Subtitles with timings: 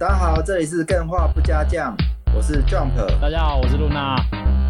[0.00, 1.94] 大家好，这里是更画不加酱，
[2.34, 2.96] 我是 Jump。
[3.20, 4.16] 大家好，我是露娜。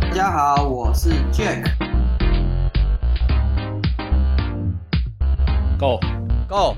[0.00, 1.70] 大家好，我是 Jack。
[5.78, 6.00] Go
[6.48, 6.74] Go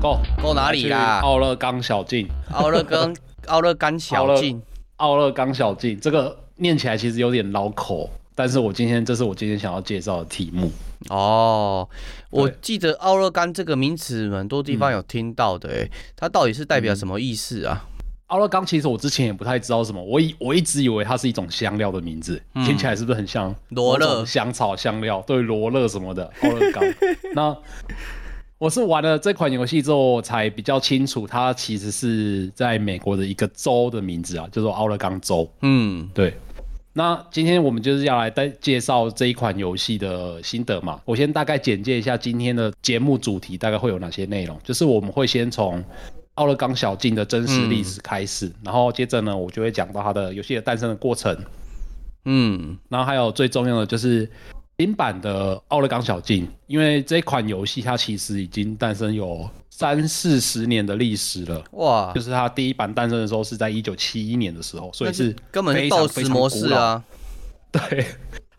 [0.00, 1.20] Go Go 哪里啦？
[1.20, 2.28] 奥勒冈小径。
[2.50, 3.14] 奥勒冈
[3.46, 4.60] 奥勒冈小径。
[4.96, 10.72] 奥勒冈小径，这个念起来其实有点绕口，但是我今天这是我今天想要介绍的题目。
[11.08, 11.88] 哦，
[12.30, 17.86] 我记得奥勒冈这个名词很多地方有听到的，哎、嗯，它到底是代表什么意思啊？
[18.32, 25.22] 奥勒冈其实我之前也不太知道什么，我以我一直以为它是一种香料的名字，嗯、听起来是不是很像罗勒香草香料？
[25.26, 26.24] 对，罗勒什么的。
[26.40, 26.82] 奥勒冈。
[27.34, 27.54] 那
[28.56, 35.46] 我是玩了这款游戏之后，才比较清楚，它其实是在美国的一个州的名字啊，叫做奥勒冈州。
[35.60, 36.32] 嗯，对。
[36.94, 40.98] 那今天我们就是要来带介绍这一款游戏的心得嘛。
[41.04, 44.58] 我先大概简介一下今天的节目主题，大概会有哪些内容。
[44.64, 45.84] 就是我们会先从。
[46.34, 51.36] 奥勒冈小径的真实历史开始，嗯、然后接着呢，我就会讲到它的游戏的诞生的过程，
[52.24, 54.30] 嗯，然后还有最重要的就是
[54.78, 67.02] 新版的奥勒冈小径，因为这款游戏它其实已经诞生有三四十年的历史了，哇，就是它第一版诞生的时候是在一九七一年的时候，所以是根本是 DOS 模式啊，
[67.70, 68.06] 对。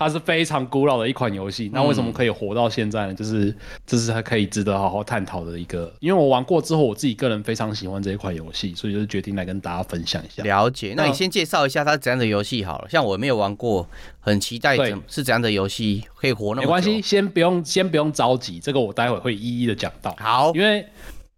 [0.03, 3.13] 它是非常古老的一款游戏，那为什么可以活到现在呢？
[3.13, 10.43] 嗯、就是这是还可以值得好好探讨的一个，因为我玩过之后，我自己个人非常喜欢这一款游戏，所以就是决定来跟大家分享一下。
[10.43, 13.87] 了解，那你先介绍一下它怎样的游戏好了，像我没有玩过，
[14.19, 16.61] 很期待怎是怎样的游戏可以活那么久。
[16.61, 20.15] 没关系，先不用先不用着急，这个我待会会一一的讲到。
[20.19, 20.85] 好，因为。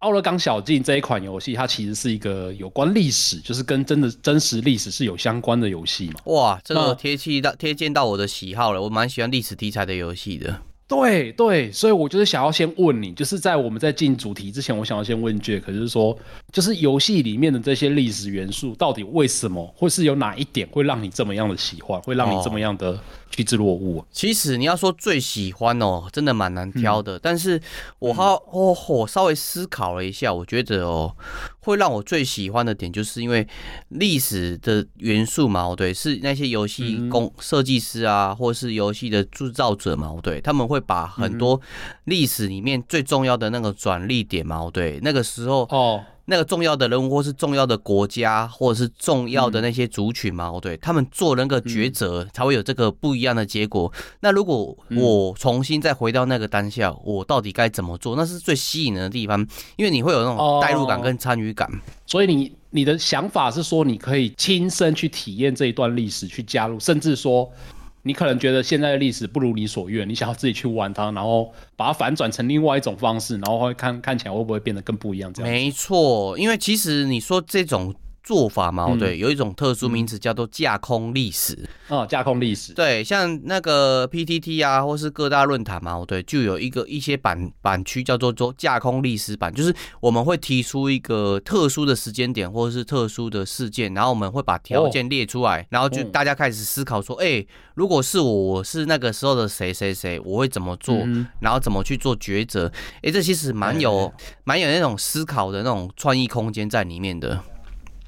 [0.00, 6.20] 奥勒冈小径这一款游戏，它其实是一个有关历史，就是跟真的真实历史是有相关的游戏嘛。
[6.26, 10.60] 哇，这个贴切到贴近到我的喜好了，我蛮喜欢历史题材的游戏的。
[10.88, 16.16] 对对，所以我就是想要先问你，就是在我们在进主题之前，我想要先问 Jack，可是说，
[16.52, 22.98] 就是游戏里面的这些历史元素，到底为什么会是有哪一点会让你这么样的喜欢，会让你这么样的
[23.30, 24.04] 趋之若鹜？
[24.12, 27.16] 其实你要说最喜欢哦，真的蛮难挑的。
[27.16, 27.60] 嗯、 但是
[27.98, 31.16] 我好，我、哦、我稍微思考了一下，我觉得哦。
[31.66, 33.44] 会让我最喜欢的点，就是因为
[33.88, 41.60] 历史的元素嘛，对，是那些游戏工设计师啊，或是游戏的制造者嘛，对，他们会把很多
[42.04, 46.02] 历史里面最重要的那个转捩点嘛，对，那个时候哦。
[46.28, 53.88] 那个重要的人物，或是重要的国家，或者是重要的那些族群嘛，哦、嗯，对，他们做那个抉择，才会有这个不一样的结果。
[53.96, 58.16] 嗯、那如果我重新再回到那个当下，我到底该怎么做？
[58.16, 59.38] 那是最吸引人的地方，
[59.76, 61.68] 因为你会有那种代入感跟参与感。
[61.68, 67.48] 哦、所以你你的想法是说，你可以亲身去体验这一段历史，去加入，甚至说。
[68.06, 75.32] 你可能觉得现在的历史不如你所愿，你想要自己去玩它，然后把它反转成另外一种方式，然后会看看起来会不会变得更不一样？
[75.32, 77.94] 这样没错，因为其实你说这种。
[78.26, 81.56] 做法嘛，对，有一种特殊名词叫做架空历史。
[81.86, 82.72] 哦，架空历史。
[82.72, 100.96] 对，像那个 PTT 啊，或是各大论坛嘛，对，就有一个一些版版区叫做做架空历史版，就是我们会提出一个特殊的时间点或者是特殊的事件，然后我们会把条件列出来，然后就大家开始思考说，哎，如果是我，我是那个时候的谁谁谁，我会怎么做，
[101.38, 102.68] 然后怎么去做抉择？
[103.04, 107.40] 哎，这其实蛮有蛮有那种思考的那种创意空间在里面的。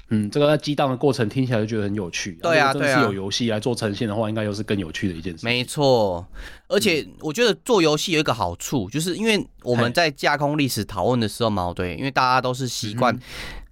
[0.09, 2.37] 嗯，这个在激荡的过程听起来就觉得很有趣。
[2.41, 5.45] 对啊，对啊，真的是有游戏来做呈现的话，应该又是更有趣的一件事。
[5.45, 6.25] 没错，
[6.67, 13.17] 而且我觉得做游戏有一个好处，就是因为我们在架空历史讨论的时候嘛，对，因为大家都是习惯。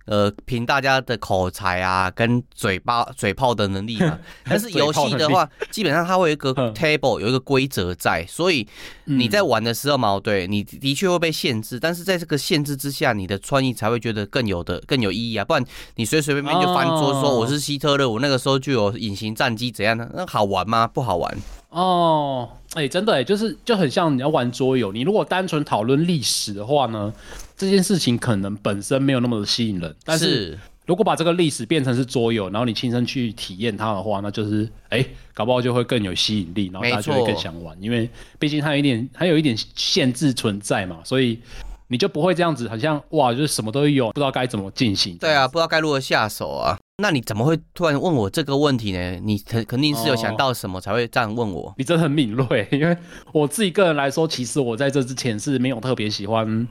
[0.08, 4.18] 呃，凭大家的口才啊，跟嘴巴嘴炮的能力嘛。
[4.50, 8.68] 但是游戏的话，基本上它会有一个 table，有一个规则在，所以
[9.06, 11.80] 你在玩的时候嘛，对，你的确会被限制。
[11.80, 15.46] 但是在这个限制之下，你的创意才会觉得更有的更有意义啊。
[15.46, 15.64] 不然
[15.96, 20.10] 你随随便便就翻桌说我是希特勒，我那个时候就有隐形战机怎样的？
[20.14, 20.88] 那好玩吗？
[20.88, 21.38] 不好玩。
[21.70, 27.12] 哦，哎、欸，真的哎，就是就很像你要玩桌游，你如果单纯讨论历史的话呢，
[27.58, 29.96] 这件事情可能本身没有那么的吸引人。
[30.06, 30.56] 但是
[30.86, 38.08] 如果把这个历史变成是桌游，然后你亲身去体验它的话，那就是哎、欸，搞不好就会更有吸引力，然后大家就会更想玩，因为
[38.38, 41.40] 毕竟它有一点，它有一点限制存在嘛，所以。
[41.90, 45.18] 你就不会这样子，好像哇，就是什么都有，不知道该怎么进行。
[45.18, 46.78] 对啊，不知道该如何下手啊。
[47.02, 49.20] 那你怎么会突然问我这个问题呢？
[49.24, 51.70] 你肯肯定是有想到什么才会这样问我。
[51.70, 52.98] 哦，你真的很敏锐，因为
[53.32, 56.68] 我自己个人来说，其实我在这之前是没有特别喜欢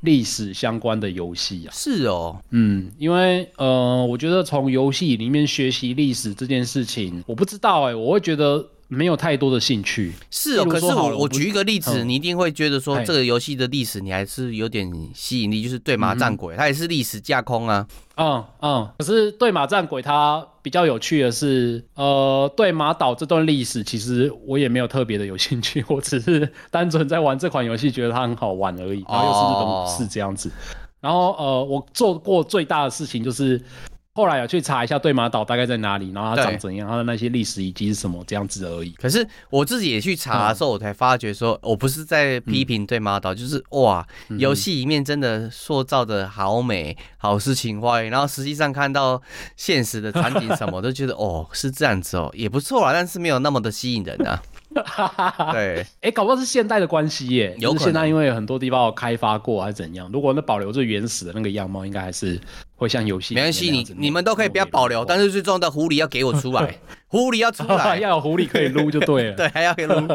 [0.00, 1.72] 历史相关的游戏啊。
[1.72, 8.64] 是哦，嗯，因为呃，我觉得从游戏里面学习历史这件事情，我不知道哎、欸，我会觉得。
[8.94, 10.12] 没有太多的兴趣。
[10.30, 17.86] 是哦，可是我我举一个例子，嗯、你一定会觉得说这个游戏的历史你还是有点吸引力，就是对马战鬼，嗯、它也是历史架空啊。
[18.16, 29.02] 嗯嗯，可是对马战鬼它比较有趣的是，呃，对马岛这段历史其实我也没有特别的有兴趣，我只是单纯在玩这款游戏，觉得它很好玩而已。
[29.08, 30.50] 然后又是日本武士这样子。
[30.50, 30.52] 哦、
[31.00, 33.60] 然后呃，我做过最大的事情就是。
[34.14, 38.90] 后来有去查一下对马岛大概在哪里，然后它长怎样，它的那些历史遗迹是什么这样子而已。
[38.90, 44.06] 可是我自己也去查的时候，我才发觉说，我不是在批评对马岛，就是哇，
[44.38, 49.20] 游戏里面真的塑造的好美，好诗情画意，然后实际上看到
[49.56, 54.42] 现实的场景什么，都觉得哦是这样子哦，也不错啦，但是没有那么的吸引人啊。
[55.52, 60.08] 对，哎、欸，搞不好是现代的关系耶，有可能现在因为很多地方有开发过还是怎样。
[60.12, 62.40] 如果那保留最原始的那个样貌，应该还是
[62.76, 63.34] 会像游戏。
[63.34, 66.78] 没关系，你你们都可以不要保留，但是最重要的狐狸要给我出来，
[67.08, 69.36] 狐狸要出来， 要有狐狸可以撸就对了。
[69.36, 70.06] 对，还要可以撸，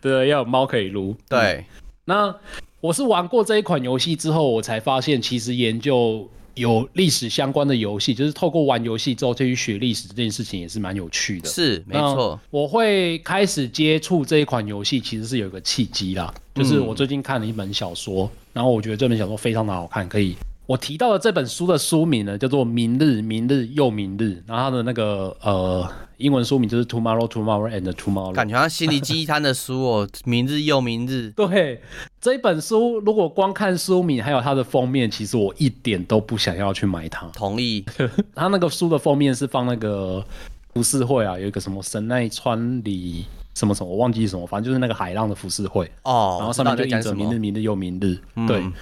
[0.00, 1.16] 对，要有猫可以撸。
[1.28, 1.64] 对、嗯，
[2.06, 2.34] 那
[2.80, 6.28] 我是玩过这一款游戏之后，我才发现其实研究。
[6.54, 11.48] 有历史相关的游戏，就是透过玩游戏之后去学历史这件事情也是蛮有趣的。
[11.48, 12.38] 是，没错。
[12.50, 20.36] 我会开始接触这一款游戏，其实是有一个契机啦，就是我最近看了一本小说，嗯、然后我觉得这本小说非常的好看，可以。
[20.66, 25.86] 我提到的这本书的书名呢，叫做《明日，明日又明日》，然后它的那个呃
[26.16, 28.32] 英文书名就是 Tomorrow, Tomorrow and Tomorrow。
[28.32, 31.32] 感觉像心理鸡汤的书哦，《明日又明日》。
[31.48, 31.80] 对，
[32.20, 37.26] 这一本书如果光看书名还有它的封面，其实我一点都不想要去买它。
[37.28, 37.84] 同意。
[38.34, 40.24] 它那个书的封面是放那个
[40.72, 43.24] 浮世绘啊，有一个什么神奈川里
[43.54, 46.36] 什么什么，我忘记什么，反正就是那个海浪的浮世绘哦。
[46.38, 48.18] 然后上面就印着“明日，明日又明日”。
[48.46, 48.72] 对，嗯、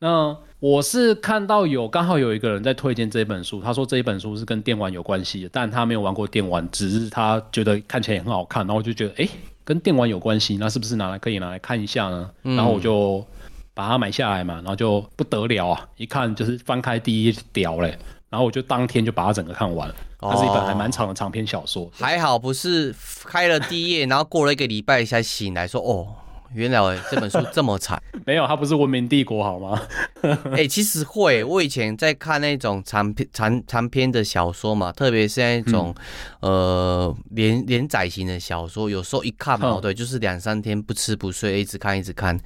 [0.00, 0.36] 那。
[0.60, 9.30] 我是看到有刚好有一个人在推荐这本书，他说这一本书是跟电玩有关系的，但他没有玩过电玩，只是他觉得看起来也很好看，然后我就觉得，哎、欸，
[9.64, 12.28] 跟电玩有关系，那是不是拿来可以拿来看一下呢？
[12.42, 13.24] 嗯、然后我就
[13.72, 17.96] 把它买下来嘛，然后就不得了啊，一看就是翻开第一页屌嘞，
[18.28, 19.88] 然后我就当天就把它整个看完，
[20.18, 22.92] 它是一本还蛮长的长篇小说，还好不是
[23.24, 26.08] 开了第一页，然后过了一个礼拜才醒来说哦。
[26.54, 26.80] 原来
[27.10, 29.80] 这本书这么惨， 没有，它不是文明帝国好吗？
[30.22, 35.94] 哎、欸，其实会，我以前在看那种长篇长长篇的小说嘛，特别是那种、
[36.40, 42.38] 嗯、呃连连载型的小说，有时候一看嘛，嗯、对，就是两三天不吃不睡，一直看一直看。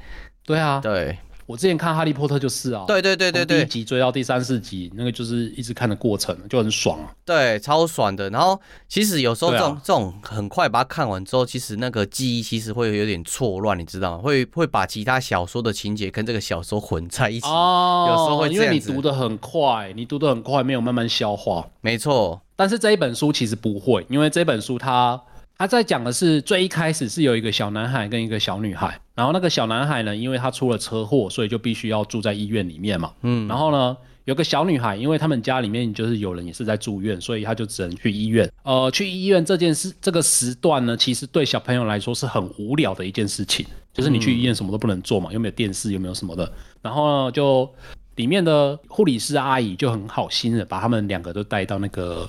[0.45, 1.17] 对啊，对。
[1.47, 7.11] 我之前看《哈利波特》就是啊，对对对对对，第一集追到第三四集，那个就是一直看的过程，就很爽啊。
[7.25, 8.31] 对，超爽的。
[8.31, 8.59] 然后
[8.89, 14.19] 其实有时候这种、啊、这种很快把它看完之后，其实那个记忆其实会有点错乱，你知道吗？
[14.19, 17.47] 会会把其他小说的情节跟这个小说混在一起。
[17.47, 21.67] 哦，有时候会因为你读的很快，你读的很快，没有慢慢消化。
[21.81, 25.21] 没错，但是这一本书其实不会，因为这本书它。
[25.63, 33.13] 他在讲的是最一开始是有一个小男孩跟一个小女孩，然后那个小男孩呢，因为他出了车祸，所以就必须要住在医院里面嘛。
[33.23, 38.51] 嗯，然后呢，有个小女孩，因为他们家里面就是有人也是在住院，所以他就只能去医院。
[38.65, 46.53] 呃，去医院这件事，这个时段呢，其实对小朋友来说是很无聊的一件事情，就是你去医院什么都不能做嘛，又没有电视，又没有什么的。
[46.83, 47.73] 然后呢，就
[48.17, 52.29] 里面的护理师阿姨就很好心的把他们两个都带到那个。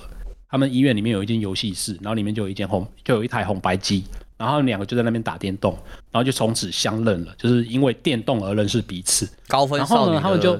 [0.54, 4.04] 他们医院里面有一间游戏室，然后里面就有一间红，就有一台红白机，
[4.36, 5.76] 然后两个就在那边打电动，
[6.12, 9.28] 然后就从此相认了，就是因为电动而认识彼此。
[9.48, 10.56] 高分少女，他们就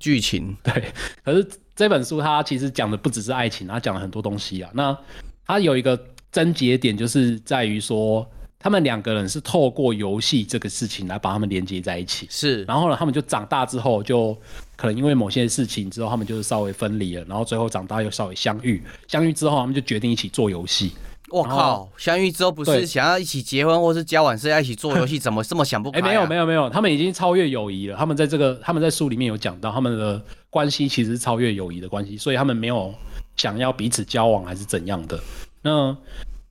[0.00, 0.90] 剧情 对。
[1.22, 1.46] 可是
[1.76, 4.70] 这本书它其实讲的不只是爱情，它讲了很多东西啊。
[4.72, 4.96] 那
[5.46, 8.26] 它有一个症结点，就是在于说。
[8.64, 12.64] 他们两个人是透过游戏这个事情来把他们连接在一起，是。
[12.64, 14.34] 然后呢，他们就长大之后，就
[14.74, 17.22] 可能因为某些事情之后，他们就是稍微分离了。
[17.26, 20.92] 然后最后长大又稍微相遇，相遇之后，他们就决定一起做游戏。
[21.28, 21.86] 我靠！
[21.98, 25.18] 相遇之后不是想要一起结婚或是交往，是要一起做游戏？
[25.18, 26.00] 怎么这么想不开？
[26.00, 26.02] 啊？
[26.02, 27.96] 哎，没有没有没有，他们已经超越友谊了。
[27.98, 32.94] 他们在这个他们在书里面有讲到，他们的关系其实是超越友谊的关系，所以他们没有
[33.36, 35.20] 想要彼此交往还是怎样的。
[35.60, 35.94] 那。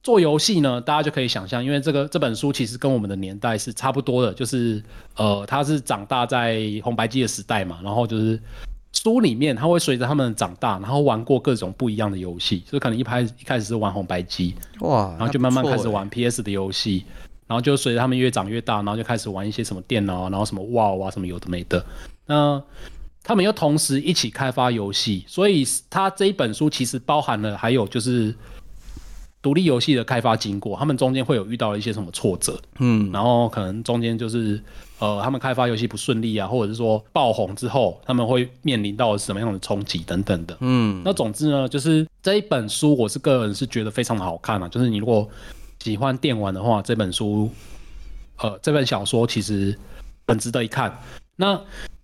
[0.03, 4.83] 做游戏呢，大家就可以想象，因为这个这本书其实跟我们的年代是差不多的，就是
[5.15, 8.37] 呃，他是长大在红白机的时代嘛，然后就是
[8.91, 17.05] 书里面他会随着他们长大，然后玩过各种不一样的游戏，所以可能一开一开始是玩红白机，哇，然后就慢慢开始玩 PS 的游戏，
[17.47, 21.81] 然后就随着他们越长越大，然后就开始玩一些什么电脑，然后什么 WoW 啊什么有的没的，
[22.25, 22.61] 那
[23.23, 28.35] 他们又同时一起开发游戏，所以他这一本书其实包含了还有就是。
[29.43, 34.59] 独立游戏的开发经过，他们中间会有遇到一些什么挫折，嗯，然后可能中间就是，
[34.99, 45.29] 呃，他们开发游戏不顺利啊，或者是说爆红之后，他们会面临到什么样的冲击等等的，嗯，那总之呢，就是这一本书，我是个人是觉得非常的好看啊，就是你如果
[45.83, 47.51] 喜欢电玩的话，这本书，
[48.37, 49.77] 呃，这本小说其实
[50.25, 50.97] 很值得一看。
[51.35, 51.59] 那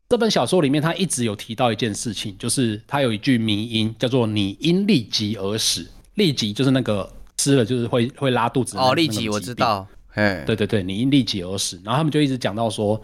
[0.10, 5.88] 这本小说里面，他一直有提到一件事情，就是他有一句迷音，叫做“你因利己而死”。
[6.16, 8.78] 利己就是那个吃了就是会会拉肚子。
[8.78, 9.88] 哦，痢疾我知道。
[10.10, 11.80] 嘿，对对对，你因痢疾而死。
[11.86, 13.02] 然后他们就一直讲到说，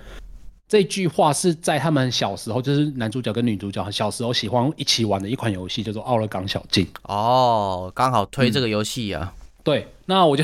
[0.68, 6.86] 这句话是在他们小时候，就是男主角跟女主角小时候喜欢一起玩的一款游戏，叫做《奥勒冈小径》。
[7.04, 9.34] 哦，刚好推这个游戏啊。
[9.38, 9.42] 嗯。
[9.64, 10.44] 对，那我就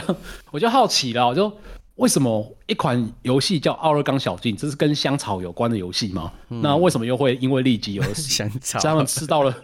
[0.51, 1.51] 我就好奇了，我就。
[1.95, 4.55] 为什么一款游戏叫《奥勒冈小径》？
[4.60, 6.31] 这是跟香草有关的游戏吗？
[6.50, 8.24] 嗯、那为什么又会因为痢疾而死？
[8.31, 9.55] 香草，他们吃到了，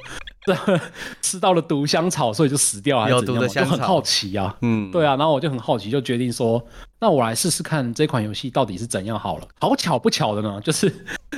[1.21, 3.25] 吃到了毒香草，所以就死掉还是怎样？
[3.25, 4.55] 有毒的香草，我就很好奇啊。
[4.61, 6.63] 嗯，对啊，然后我就很好奇，就决定说，
[6.99, 9.47] 那我来试试看这款游戏到底是怎样好了。
[9.59, 10.93] 好巧不巧的呢， 就是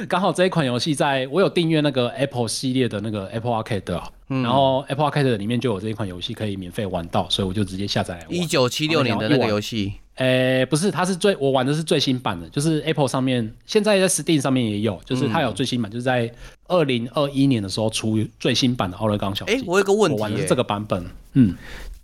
[0.07, 8.33] 刚好这一款游戏在我有订阅那个 Apple 系列的那个 Apple Arcade 啊，嗯、然后 Apple Arcade 里面就有这一款游戏可以免费玩到，所以我就直接下载来玩。
[8.33, 9.93] 一九七六年的那个游戏。
[10.15, 16.29] 诶、欸，不是，它是最我玩的是最新版的，就是 Apple 上面现在在 Steam 上面也有，就是它有最新版，嗯、就是在
[16.69, 19.55] 二零二一年的时候出最新版的奥勒冈小径。
[19.55, 21.53] 诶、欸，我有个问题，我玩的是这个版本，嗯。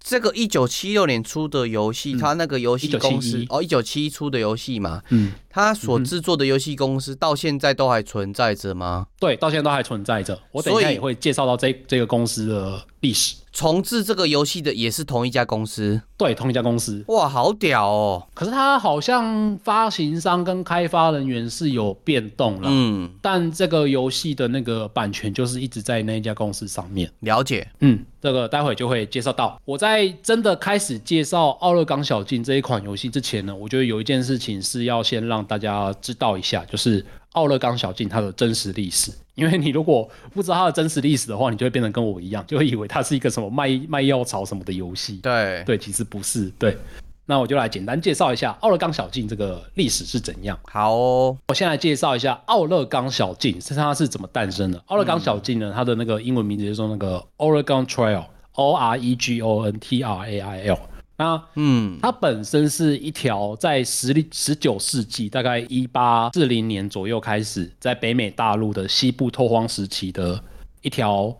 [0.07, 9.07] 这个一九七六年出的游戏，嗯、它那个游戏公司哦，一九七一出的游戏嘛，嗯，它所制作的游戏公司到现在都还存在着吗？
[9.17, 10.37] 对，到现在都还存在着。
[10.51, 13.37] 我等一下也会介绍到这这个公司的历史。
[13.53, 17.01] 重置这个游戏的也是同一家公司，对，同一家公司。
[17.07, 18.27] 哇，好屌哦！
[18.33, 27.09] 可是它好像发行商跟开发人员是有变动了，嗯，但这个游戏的那个版权就是一直在那一家公司上面。
[27.21, 29.57] 了解，嗯，这个待会就会介绍到。
[29.63, 39.11] 我在真的开始介绍《奥勒冈小径》这一款游戏之前呢，我觉得有一件事情是要先让大家知道一下，就是奥勒冈小径它的真实历史。
[39.35, 45.17] 因为你如果不知道它的真实历史的话，你就会变成跟我一样，就会以为它是一个什么卖 卖药草什么的游戏。
[45.17, 46.49] 对对，其实不是。
[46.57, 46.77] 对，
[47.25, 50.57] 那我就来简单介绍一下奥勒冈小径这个历史是怎样。
[50.63, 54.81] 好哦，我先来介绍一下奥勒冈小径是它是怎么诞生的。
[54.85, 60.79] 奥勒冈小径呢，它的那个英文名字就是说那个 Oregon Trail，O R E G O N T R A I L。
[61.17, 70.43] 那嗯，它本身是一条在十十九世纪，大概一八四零年左右开始，在北美大陆的西部拓荒时期的
[70.81, 71.33] 一条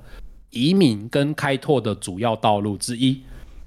[0.51, 3.22] 移民跟开拓的主要道路之一。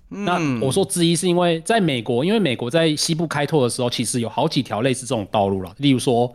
[0.08, 6.34] 嗯、那我说之一是因为在美国，因为美国在西部开拓的时候，其实有好几条类似这种道路了，例如说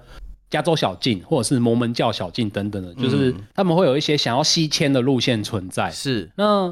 [0.51, 5.89] 加州小径或者是摩门教小径等等的，就是他们会有一些想要西迁的路线存在。
[5.89, 6.71] 是那。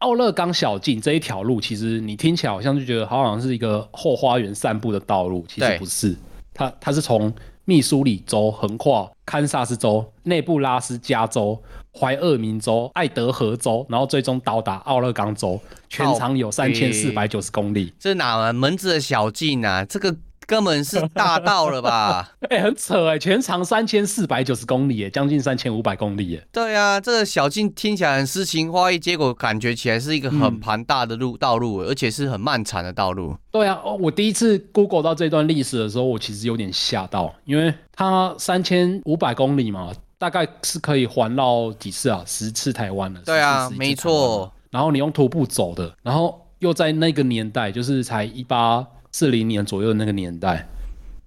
[0.00, 6.16] 奥勒冈小径这一条路，其实你听起来好像就觉得好像是一个后花园散步的道路，其实不是。
[6.52, 7.32] 它它是从
[7.64, 17.92] 密苏里州横跨堪萨斯州、内布拉斯加州、怀俄明州、爱德荷州，然后最终到达奥勒冈州，全长有三千四百九十公里。
[17.98, 19.84] 这哪门子的小径啊？
[19.84, 20.16] 这个。
[20.50, 22.28] 根本是大道了吧？
[22.50, 26.44] 哎、欸，很扯哎、欸，全长三千四百九十公里，哎，将近三千五百公里，哎。
[26.50, 33.36] 对啊，这个小径听起来很诗情画意，结果感觉起来是一个很庞大的路、嗯、道路，而且是很漫长的道路。
[33.52, 42.24] 对啊，我第一次 Google 到这段历史的时候，我其实有点吓到，因为它三千五百公里嘛，大概是可以环绕几次啊？
[42.26, 43.20] 十次台湾了。
[43.24, 44.50] 对啊，没错。
[44.72, 48.84] 然后你用徒步走的，然后又在那个年代，就是才一八。
[49.12, 50.68] 四零年左右的那个年代，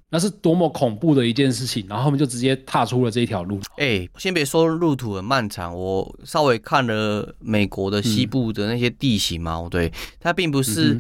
[0.09, 1.85] 那是多么恐怖的一件事情。
[1.89, 3.59] 然后他们就直接踏出了这一条路。
[3.77, 10.99] 哎、欸，先别说路途很漫长，我稍微看了美国的西部的那些地形嘛，嗯、对，它并不是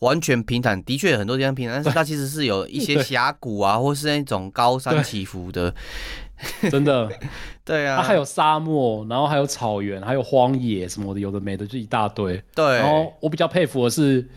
[0.00, 5.74] 完全平坦，的确很多地方平坦，但是它其实是有一些峡谷啊，或是那种高山起伏的。
[6.70, 7.10] 真的，
[7.64, 12.42] 对啊，它还有沙漠，然后还有草原，还有荒野什么的，有的没的就一大堆。
[12.54, 14.28] 对，然后我比较佩服的是。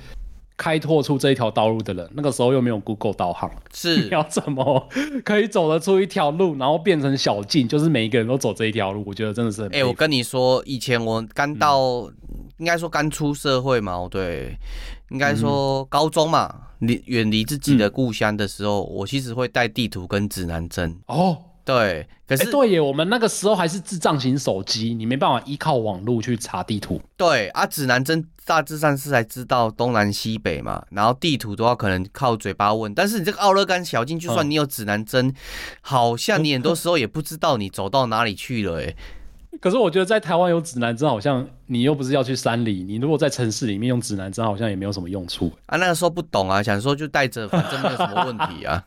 [0.56, 4.04] 开拓出这一条道路的人，那个时候又没有 Google 导航，是。
[4.06, 4.88] 你要怎么
[5.26, 9.04] 可以走得出一条路，然后变成小径，就是每一个人都走这一条路？
[9.06, 9.70] 我觉得真的是很……
[9.70, 12.14] 哎、欸，我跟你说，以前我刚到，嗯、
[12.58, 14.58] 应该说刚出社会嘛，对，
[15.10, 20.98] 应该说高中嘛，离远离自己的故乡的时候，嗯、我其实会带地图跟指南针。
[21.08, 21.38] 哦。
[21.66, 27.02] 对，可是、欸、对耶，我们那个时候还是智障型手机，你没办法依靠网络去查地图。
[27.16, 32.94] 对啊，指南针大致上是才知道东南西北嘛，然后地图的话可能靠嘴巴问。
[32.94, 35.36] 但是你这个奥勒冈小径，就算你有指南针，嗯、
[35.80, 38.82] 好像你很多时候也不知道你走到哪里去了。
[38.82, 38.94] 哎，
[39.62, 45.50] 可是我觉得在台湾有指南针，好像你又不是要去山里，你如果在城市里面用指南针，好像也没有什么用处。
[45.68, 48.84] 啊，那个时候不懂啊，想说就带着，反正没有什么问题 啊。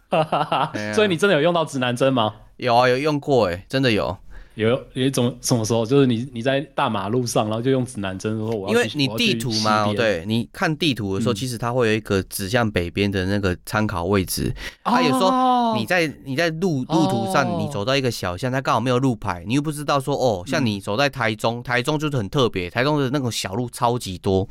[0.95, 2.35] 所以你真的有用到指南针吗？
[2.57, 4.17] 有啊，有用过哎，真的有。
[4.55, 14.51] 有有一种什么时候，就是你你在大马路上，然后就用指南针说我要，因为你地图嘛，对，你看地图的时候，嗯、其实它会有一个指向北边的那个参考位置。
[14.83, 24.49] 它、哦、有时候你在你在路路途上，你走到一个小巷，它刚好没有路牌，你又不知道说哦，像你走在台中，嗯、台中就是很特别，台中的那种小路超级多，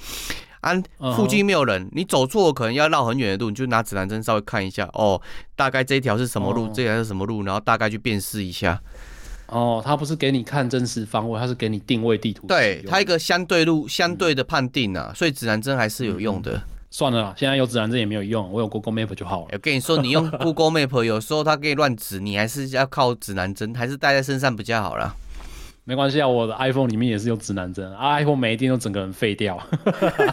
[0.65, 5.21] 啊，附近没有人，你走错可能要绕很远的路，你就拿指南针稍微看一下，哦，
[5.55, 8.81] 大概这一条是什么路，哦、这条是什么路，然后大概去辨识一下。
[9.47, 12.47] 哦，他不是给你看真实方位，他是给你定位地图。
[12.47, 16.59] 对，他一个相对路相对的判定啊，嗯、所以指南针还是有用的。
[16.89, 19.47] 算了啦，现在有指南针也没有用，我有 Google Map 就好了。
[19.51, 25.13] 我跟你说，你用 Google Map 有时候它可以乱指，你还是要靠指南针，还是带在身上比较好啦。
[25.85, 29.57] 没关系啊，我的 iPhone 里面也是有指南针啊，iPhone 每一天都整个人废掉。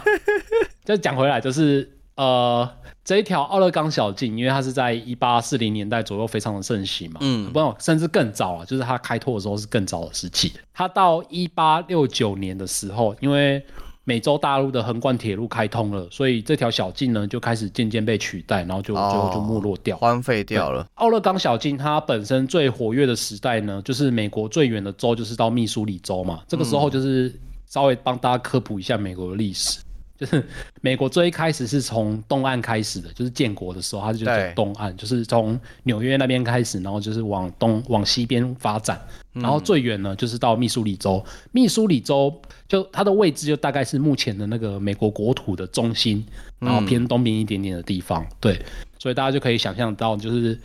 [0.85, 2.69] 再讲回来，就是呃。
[3.05, 10.53] 这一条奥勒冈小径，因为它是在一八四零年代左右非常的盛行嘛，嗯，不，甚至更早啊，就是它开拓的时候是更早的时期。
[10.73, 13.61] 它到一八六九年的时候，因为
[14.05, 20.87] 美洲大陆的横贯铁路开通了，所以这条小径呢就开始渐渐被取代，然后就最后就没落掉，荒废掉了。
[20.95, 27.33] 奥勒冈小径它本身最活跃的时代呢，就是美国最远的州就是到密苏里州嘛，这个时候就是
[27.67, 29.79] 稍微帮大家科普一下美国的历史。
[30.23, 30.47] 就是
[30.81, 39.01] 美国最一开始是从东岸开始的，就是建国的时候，它就叫东岸，就是从纽约那边开始，然后就是往东往西边发展，
[39.33, 41.25] 然后最远呢就是到密苏里州。
[41.51, 42.33] 密苏里州
[42.69, 46.25] 就它的位置就大概是目前的那个美国国土的中心，
[46.61, 48.25] 然后偏东边一点点的地方。
[48.39, 48.57] 对，
[49.01, 50.57] 所以大家就可以想象到，就是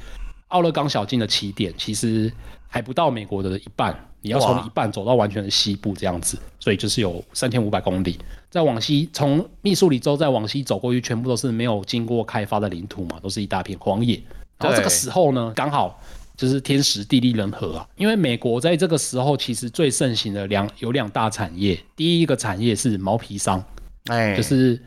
[0.48, 2.32] 奥勒冈小径的起点其实
[2.68, 3.98] 还不到美国的一半。
[4.20, 8.18] 你要从一半走到完全的西部这样子，所以就是有三千五百公里。
[8.50, 14.22] 再往西，从密苏里州再往西走过去，全部都是没有经过开发的领土嘛，都是一大片荒野。
[14.58, 16.01] 然后这个时候呢，刚好
[16.36, 23.63] 就是天时地利人和啊，因为美国在这个时候其实最盛行的两有两大产业，第一个产业是毛皮商，
[24.08, 24.82] 哎，就是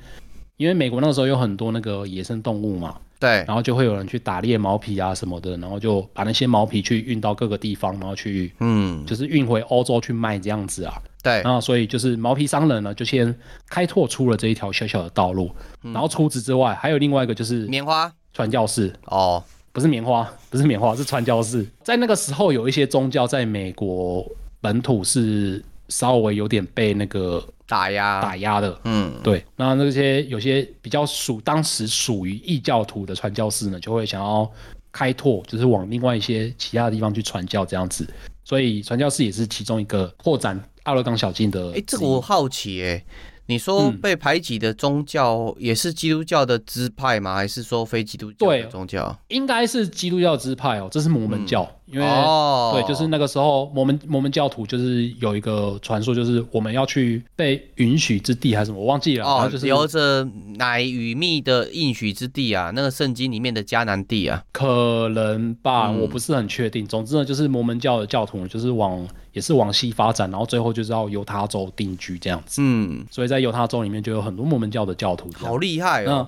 [0.57, 2.99] 因为美国那个时候有很多那个野生动物嘛。
[3.21, 10.95] 对，然后就会有人去打猎毛皮啊什么的，然后就把那些毛皮去运到各个地方，然后去，嗯，就是运回欧洲去卖这样子啊。
[11.23, 13.33] 对，然后所以就是毛皮商人呢，就先
[13.69, 15.55] 开拓出了这一条小小的道路。
[15.83, 18.11] 嗯、然后除此之外，还有另外一个就是棉花？
[18.33, 18.91] 传教士。
[19.05, 21.67] 哦，不是棉花，不是棉花，是传教士。
[21.85, 24.27] 在那个时候，有一些宗教在美国
[24.63, 27.47] 本土是稍微有点被那个。
[27.71, 34.51] 打压打压的，嗯，对，那那些有些比较属当时属于异教徒的传教士呢，就会想要
[34.91, 38.05] 开拓，就是往另外一些其他的地方去传教这样子，
[38.43, 41.69] 所以传教士也是其中一个扩展阿勒冈小径的。
[41.69, 43.05] 哎、欸，这个我好奇、欸，哎，
[43.47, 47.37] 你说被排挤的宗教也是基督教的支派吗？
[47.37, 49.17] 还是说非基督教的宗教？
[49.29, 51.63] 应该是基督教支派哦，这是摩门教。
[51.63, 59.27] 嗯因为、哦、对，就是那个时候摩门摩门教徒就是有一个传说，就是我们要去被允许之地还是什么，我忘记了。
[59.27, 60.27] 哦，就是留着
[60.57, 66.87] 奶与蜜的应许之地啊，那个圣经里面的迦南地啊，可能吧，嗯、我不是很确定。
[66.87, 72.61] 总之呢，就是摩门教的教徒就是往也是往西发展，然后最后就是要犹他州定居这样子。
[72.63, 75.29] 嗯，所以在犹他州里面就有很多摩门教的教徒。
[75.35, 76.27] 好厉害哦！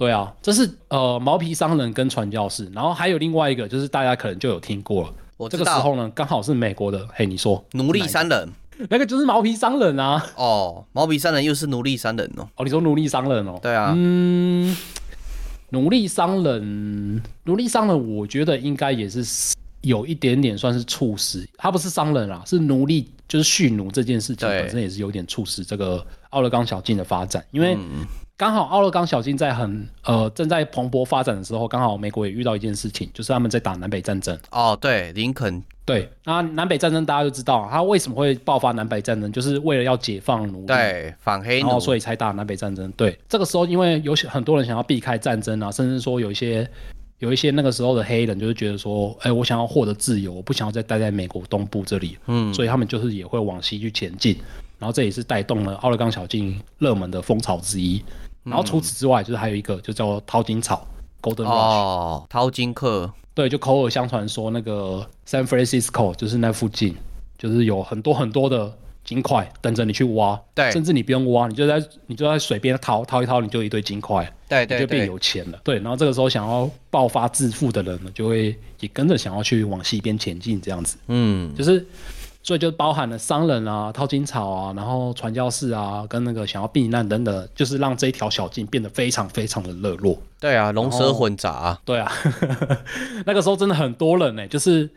[0.00, 5.12] 对啊，这是呃毛皮商人跟传教士，然后还有另外一个，就是大家可能就有听过了。
[5.36, 8.48] 我这个时候呢，刚好是美国的，嘿，你说奴隶商人，
[8.88, 10.24] 那个就是毛皮商人啊。
[10.36, 12.48] 哦，毛皮商人又是奴隶商人哦。
[12.56, 13.58] 哦，你说奴隶商人哦？
[13.60, 13.92] 对啊。
[13.94, 14.74] 嗯，
[15.68, 27.76] 奴隶商人，奴隶商人，我觉得应该也是有一点点算是促使，他不是商人啊，是奴隶，就是蓄奴这件事情本身也是有点促使这个奥勒冈小径的发展，因为。
[28.40, 34.36] 嗯刚好奥勒冈小径在很呃正在蓬勃发展的时候，刚好美国也遇到一件事情，就是他们在打南北战争。
[34.50, 35.62] 哦，对，林肯。
[35.84, 42.90] 对，那南北战争大家就知道，他为什么会爆发南北战争，就是为了要解放奴隶，对，反黑奴，然后所以才打南北战争。
[42.92, 46.66] 对，这个时候因为有很多人想要避开战争啊，甚至说有一些
[47.18, 54.38] 有一些那个时候的黑人就是觉得说，哎，我想要获得自由，我不想要再待在美国东部这里，嗯，所以他们就是也会往西去前进，
[54.78, 58.02] 然后这也是带动了奥勒冈小径热门的风潮之一。
[58.42, 60.86] 然后除此之外，就是还有一个就叫淘金草
[61.20, 61.48] （Golden Rush）。
[61.48, 63.12] 哦，淘金客。
[63.34, 66.94] 对，就口耳相传说那个 San Francisco 就是那附近，
[67.38, 68.72] 就是有很多很多的
[69.04, 70.38] 金块等着你去挖。
[70.54, 74.30] 对，甚至你不用挖，你就在你就在水边掏掏一掏，你就一堆金块。
[74.48, 75.60] 对对，你就变有钱了。
[75.62, 80.96] 对，然后这个时候想要爆发致富的人呢，就会也跟着想要去往西边前进，这样子。
[81.06, 81.86] 嗯，就是。
[82.42, 90.18] 所以就包含了商人啊、淘金潮啊，然后传教士啊，跟那个想要避难等等，就是让这一条小径变得非常非常的热络。
[90.40, 91.78] 对啊，龙蛇混杂。
[91.84, 92.10] 对啊，
[93.26, 94.88] 那个时候真的很多人呢、欸，就是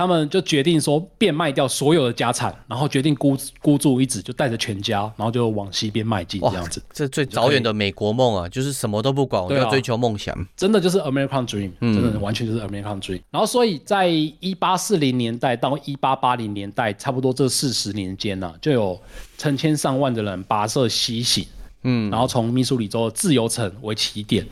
[0.00, 6.82] 他们就决定说变卖掉所有的家产，然后决定孤孤注一掷，就带着全家，然后就往西边迈进这样子。
[6.90, 13.20] 这最早远的美国梦啊，就是什么都不管，我要追求梦想，真的就是 American Dream，真的完全就是 American Dream。
[13.30, 18.98] 然后所以在一八四零年代到一八八零年代，差不多这四十年间呢、啊，就有
[19.36, 21.46] 成千上万的人跋涉西行，
[21.82, 24.46] 嗯，然后从密苏里州的自由城为起点，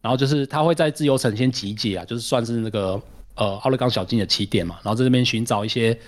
[0.00, 2.98] 然后就是他会在自由城先集结啊，就是算是那个。
[3.36, 5.98] 呃，奥勒冈小径的起点嘛，然后在这边寻找一些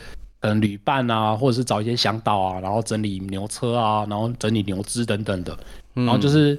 [0.41, 5.57] 呃旅伴啊，或者是找一些向导啊，然后整理牛车啊，然后整理牛只等等的，
[5.95, 6.59] 然后就是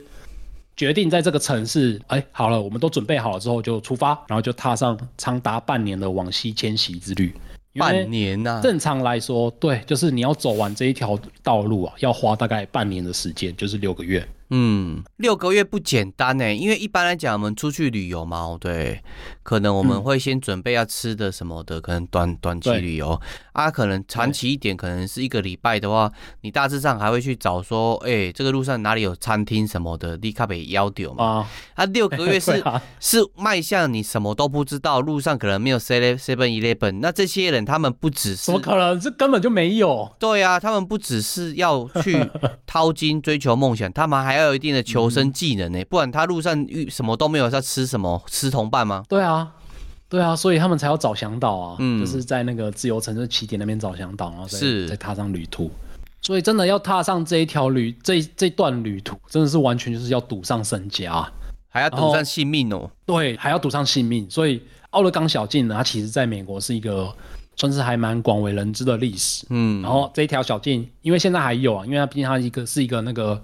[0.75, 7.33] 决定在这个城市，哎、嗯，好了，我们都准备好了之后就出发，然后就踏上长达半年的往西迁徙之旅。
[7.79, 14.27] 半年呐、啊，正常来说，对，就是你要走完这一条道路啊，要花大概半年的时间，就是六个月。
[14.49, 19.03] 嗯，六个月不简单呢，因为一般来讲，我们出去旅游嘛，对，
[19.43, 23.19] 可能我们会先准备要吃的什么的，可能短短期旅游
[23.51, 26.09] 啊，可能长期一点，可能是一个礼拜的话，
[26.43, 31.25] 你大致上还会去找说，哎、欸，这个路上哪里有餐厅什么的，立刻被要掉嘛。
[31.25, 38.97] 啊，啊，六个月是、 啊、是迈向你什么都不知道，路上可能没有 seven eleven，那这些人他们不只是，怎么可能？
[38.97, 40.09] 这根本就没有。
[40.17, 42.25] 对啊，他们不只是要去
[42.65, 44.36] 掏金追求梦想，他们还。
[44.37, 48.21] 还有一定的求生技能呢、欸，不然他路上遇什么都没有，他吃什么？
[48.27, 49.03] 吃同伴吗？
[49.09, 49.51] 对啊，
[50.07, 55.71] 对啊，所以他们才要找向导啊，嗯，就是在那个自由城市起点那边找向导，然后再是再踏上旅途。
[56.21, 61.27] 所以真的要踏上这一条旅，这这段旅途，真的是完全就是要赌上身家，
[61.69, 62.89] 还要赌上性命哦。
[63.05, 64.29] 对，还要赌上性命。
[64.29, 67.13] 所以奥勒冈小径呢，它其实在美国是一个
[67.55, 69.45] 算是还蛮广为人知的历史。
[69.49, 73.41] 嗯，然后这一条小径，因为现在还有啊，因为它毕竟它一个是一个那个。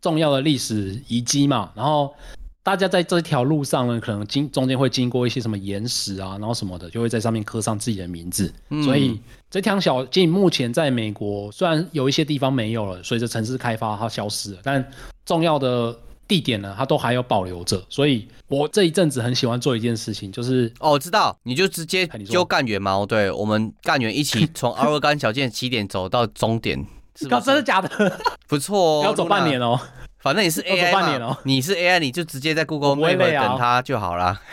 [0.00, 2.14] 重要的历史遗迹嘛，然后
[2.62, 8.52] 大家在这条路上呢，可能经中间会经过一些什么岩石啊，然后什么的，就会在上面刻上自己的名字。
[8.68, 9.18] 嗯、所以
[9.50, 14.92] 这条小径目前在美国虽然有一些地方没有了，随着城市开发它消失了，但
[15.24, 15.96] 重要的
[16.28, 17.82] 地点呢，它都还有保留着。
[17.88, 26.86] 所以我这一阵子很喜欢做一件事情，就是哦，我知道，你就直接就干员嘛，对，我们干员一起 从奥勒冈小径起点走到终点。
[27.16, 28.18] 是是真的假的？
[28.48, 29.78] 不错哦， 要走半年哦。
[30.22, 34.38] 反正你是 AI 半年哦，你是 AI，你就直接在 Google Map 等他就好了。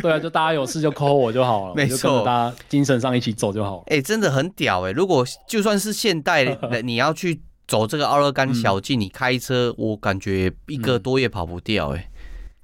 [0.00, 3.82] 对啊，就大家有事就 call 我就好了，没错，大家精神上一起走就好了。
[3.88, 4.92] 哎、欸，真的很屌哎！
[4.92, 12.08] 如果就算是现代，你要去走这个奥勒冈小径，你开车，我感觉一个多月跑不掉哎。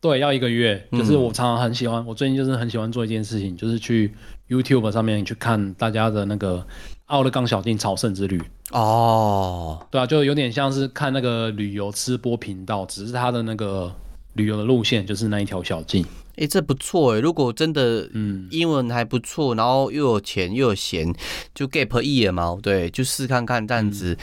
[0.00, 0.86] 对，要一个月。
[0.92, 4.14] 就是我常常很喜欢，我最近就是很喜欢做一件事情，就是去
[4.48, 6.64] YouTube 上面去看大家的那个。
[7.06, 8.42] 奥勒冈小径朝圣之旅
[8.72, 13.94] 哦，对啊，就有点像是看那个旅游吃播频道，只是他的那个
[14.32, 16.04] 旅游的路线就是那一条小径。
[16.30, 21.14] 哎、欸，这不错哎，如果真的嗯英文还不错，嗯、然后又有钱又有闲，
[21.54, 24.16] 就 gap year 嘛，对，就试看看这样子。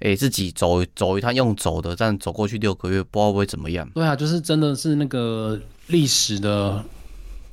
[0.00, 3.88] 哎、嗯欸，自己走走一趟用走的，这样走过去六个月，不知道会怎么样。
[3.94, 6.84] 对啊，就是真的是那个历史的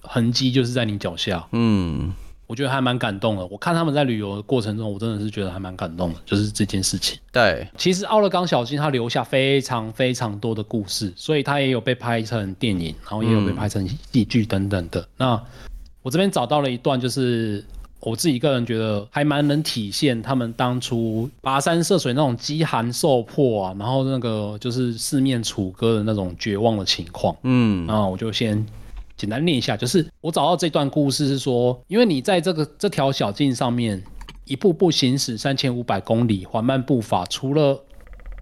[0.02, 1.48] 痕迹，就是在你脚下。
[1.54, 2.14] 嗯。
[2.48, 3.46] 我觉得还蛮感动的。
[3.48, 7.20] 我看他们在旅游的过程中，我真的是觉得还蛮感动的，就是这件事情。
[7.30, 15.02] 对，其实奥勒冈小径它留下非常非常多的故事，所以它也有被拍成电影，然后也有被拍成戏剧等等的。
[15.02, 15.44] 嗯、那
[16.02, 17.62] 我这边找到了一段，就是
[18.00, 27.36] 我自己个人觉得还蛮能体现他们当初跋山涉水那种饥寒受迫啊，然后那个就是四面楚歌的那种绝望的情况。
[27.44, 28.66] 嗯，那我就先。
[29.18, 34.02] 简单念一下，就是我找到这段故事是说，因为你在这个这条小径上面
[34.46, 37.84] 一步步行驶三千五百公里，缓慢步伐，除了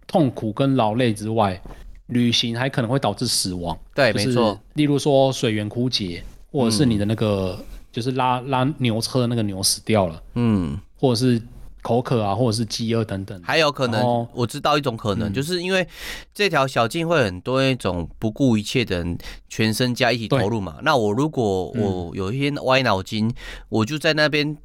[0.06, 1.60] 痛苦跟劳累之外，
[2.08, 3.76] 旅行还可能会导致死亡。
[3.96, 4.60] 对，没错。
[4.74, 11.42] 例如说水源枯竭，或者是你的那个、嗯、就是拉拉牛车的那个牛死掉了，嗯，或者是。
[11.86, 15.88] 口渴啊，或者是饥饿等等，还有可能，我知道一种可能，就是因为
[16.34, 19.16] 这条小径会很多那种不顾一切的人，
[19.50, 20.78] 全身家一起投入嘛。
[20.82, 23.32] 那我如果我有一天歪脑筋，
[23.70, 24.58] 我就在那边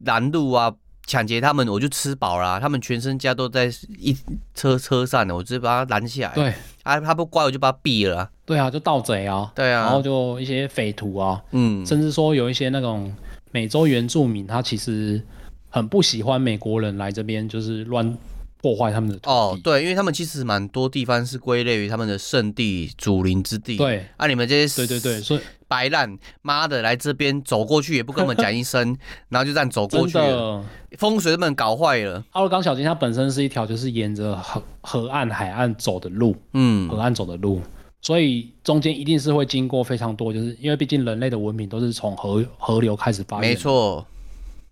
[0.00, 0.74] 拦路啊，
[1.06, 2.58] 抢劫他们，我就吃饱了。
[2.58, 3.66] 他们全身家都在
[3.96, 4.16] 一
[4.52, 6.34] 车车上呢，我直接把他拦下来。
[6.34, 8.28] 对，啊，他不乖，我就把他毙了。
[8.44, 9.52] 对啊，就盗贼啊。
[9.54, 13.14] 对啊，然后就一些匪徒啊，嗯，甚至说有一些那种
[13.52, 15.22] 美洲原住民，他其实。
[15.68, 18.16] 很不喜欢美国人来这边，就是乱
[18.60, 19.30] 破坏他们的土地。
[19.30, 23.76] 哦，对，因为他们其实蛮多地方是归类于他们的圣地、祖灵之地。
[23.76, 28.96] 对，啊，你们这些对对对，所以白烂妈的来这边走过去也不跟我们讲一声，
[29.28, 30.64] 然后就这样走过去了，
[30.96, 32.24] 风水都被人搞坏了。
[32.32, 37.60] 奥勒冈小径它本身是一条就是沿着河河岸、海岸走的路，嗯，河岸走的路，
[38.00, 43.48] 所以中间一定是会经过非常多，就是因为毕竟人类的文明都是从河河流开始发展。
[43.48, 44.04] 没错。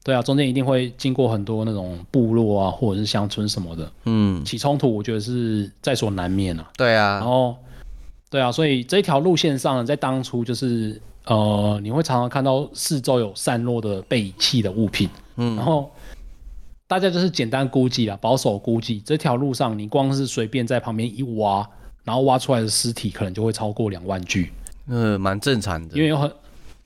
[0.06, 6.70] 对啊，中间一定会经过很多那种部落啊，或者是乡村什么的，嗯，起冲突，我觉得是在所难免啊。
[6.76, 7.56] 对啊，然后，
[8.30, 15.90] 对啊，所以这一条路线上呢，在当初就是呃，你会常常看到四周有散落的被遗弃的物品，嗯，然后
[16.86, 21.68] 大家就是简单估计啊，保守估计，这条路上你光是随便在旁边一挖，
[22.04, 24.52] 然后挖出来的尸体可能就会超过两万具，
[24.86, 26.30] 嗯，蛮正常的，因为有很。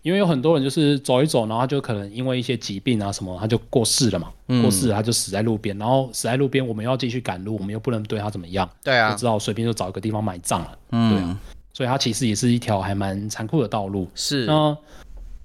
[0.02, 4.30] 因为有很多人就是走一走，然后他就可能因为一些疾病啊什么，他就过世了嘛。
[4.48, 8.68] 嗯、过世了他就死在路边，然后死在路边，我们要继续赶路，我们又不能对他怎么样。
[8.82, 10.78] 对啊，就只好随便就找一个地方埋葬了。
[10.92, 11.38] 嗯，对啊，
[11.72, 14.08] 所以它其实也是一条还蛮残酷的道路。
[14.14, 14.46] 是。
[14.46, 14.76] 那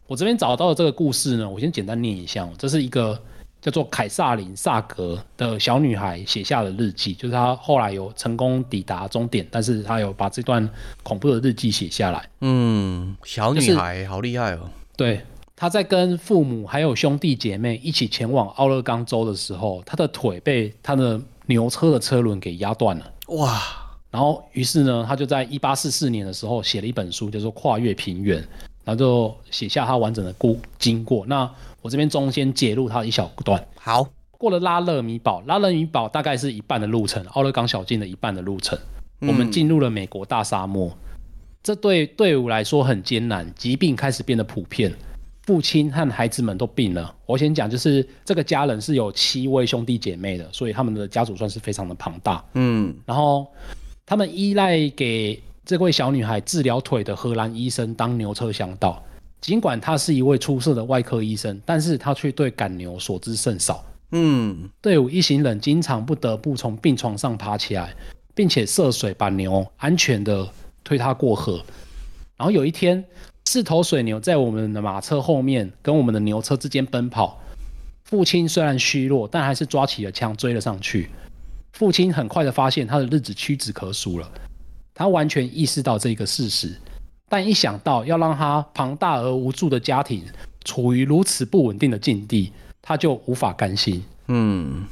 [0.08, 2.48] 我这边找到的这个故事呢，我先简单念一下。
[2.58, 3.20] 这是一个。
[3.66, 10.70] 叫做凯撒琳·萨格的小女孩写下的日记，就是她后来有成功抵达终点，但是她有把这段
[11.02, 12.30] 恐怖的日记写下来。
[12.42, 14.70] 嗯，小女孩、就是、好厉害哦。
[14.96, 15.20] 对，
[15.56, 23.12] 她在跟父母还有兄弟姐妹一起前往奥勒冈州的时候，她的腿被她的牛车的车轮给压断了。
[23.30, 23.60] 哇！
[24.12, 28.40] 然后于是呢，她就在一八四四年的时候写了一本书，叫做《跨越平原》，
[28.86, 31.26] 然后就写下他完整的故经过。
[31.26, 31.50] 那
[31.82, 33.62] 我这边中间截录他一小段。
[33.76, 38.78] 好，过了拉勒米堡，拉勒米堡大概是一半的路程，奥勒冈小径的一半的路程。
[39.22, 40.92] 嗯、我们进入了美国大沙漠，
[41.64, 43.52] 这对队伍来说很艰难。
[43.56, 44.94] 疾病开始变得普遍，
[45.44, 47.16] 父亲和孩子们都病了。
[47.26, 52.44] 我先讲，就是这个家人是有七位兄弟姐妹的，所以他们的家族算是非常的庞大。
[52.54, 53.48] 嗯，然后
[54.06, 59.04] 他们依赖给这位小女孩治疗腿的荷兰医生当牛车向导。
[59.42, 63.84] 尽管他是一位出色的外科医生，但是他却对赶牛所知甚少。
[64.12, 67.94] 嗯，队伍一行人经常不得不从病床上爬起来，
[68.34, 70.48] 并且涉水把牛安全的
[70.84, 71.64] 推他过河。
[72.38, 73.04] 然后有一天，
[73.46, 77.42] 四头水牛在我们的马车后面跟我们的牛车之间奔跑。
[78.04, 81.10] 父亲虽然虚弱，但还是抓起了枪追了上去。
[81.74, 84.32] 父亲很快的发现他的日子屈指可数了，
[84.96, 86.76] 他完全意识到这个事实。
[87.30, 90.24] 但一想到要让他庞大而无助的家庭
[90.64, 94.04] 处于如此不稳定的境地，他就无法甘心。
[94.28, 94.86] 嗯，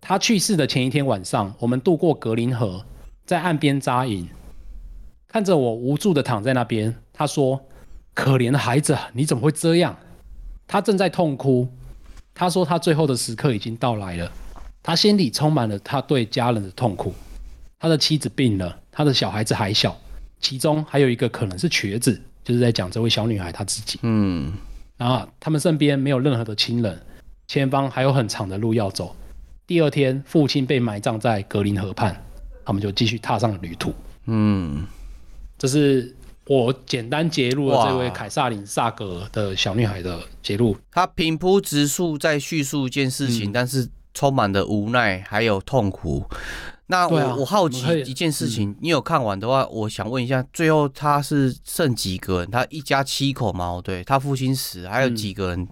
[0.00, 2.84] 他去世的前一天晚上，我们渡过格林河，
[3.26, 4.28] 在岸边扎营，
[5.26, 7.60] 看着我无助的躺在那边，他说
[8.14, 9.96] ：“可怜的孩子，你怎么会这样？”
[10.68, 11.68] 他正在痛哭。
[12.34, 14.30] 他说他最后的时刻已经到来了，
[14.82, 17.14] 他心里充满了他对家人的痛苦。
[17.78, 19.94] 他的妻子病了，他的小孩子还小。
[20.40, 23.98] 其中还有一个可能是瘸子，就是在讲这位小女孩她自己。
[24.02, 24.52] 嗯，
[24.98, 27.00] 然后他们身边没有任何的亲人，
[27.46, 29.16] 前方还有很长的路要走。
[29.66, 32.14] 第二天，父亲被埋葬在格林河畔，
[32.62, 33.94] 他们就继续踏上了旅途。
[34.26, 34.84] 嗯，
[35.56, 36.14] 这是
[36.46, 40.76] 我简单揭露了这位凯撒琳·萨格的小女孩的揭露。
[40.90, 46.26] 她平铺直述在叙述一件事情，嗯、但是充满了无奈还有痛苦。
[46.94, 52.50] 那我、啊、我好奇一件事情，嗯、你有看完的话，我想问一下，最后他是剩几个人？
[52.52, 53.80] 他一家七口吗？
[53.82, 55.66] 对，他父亲死，还有几个人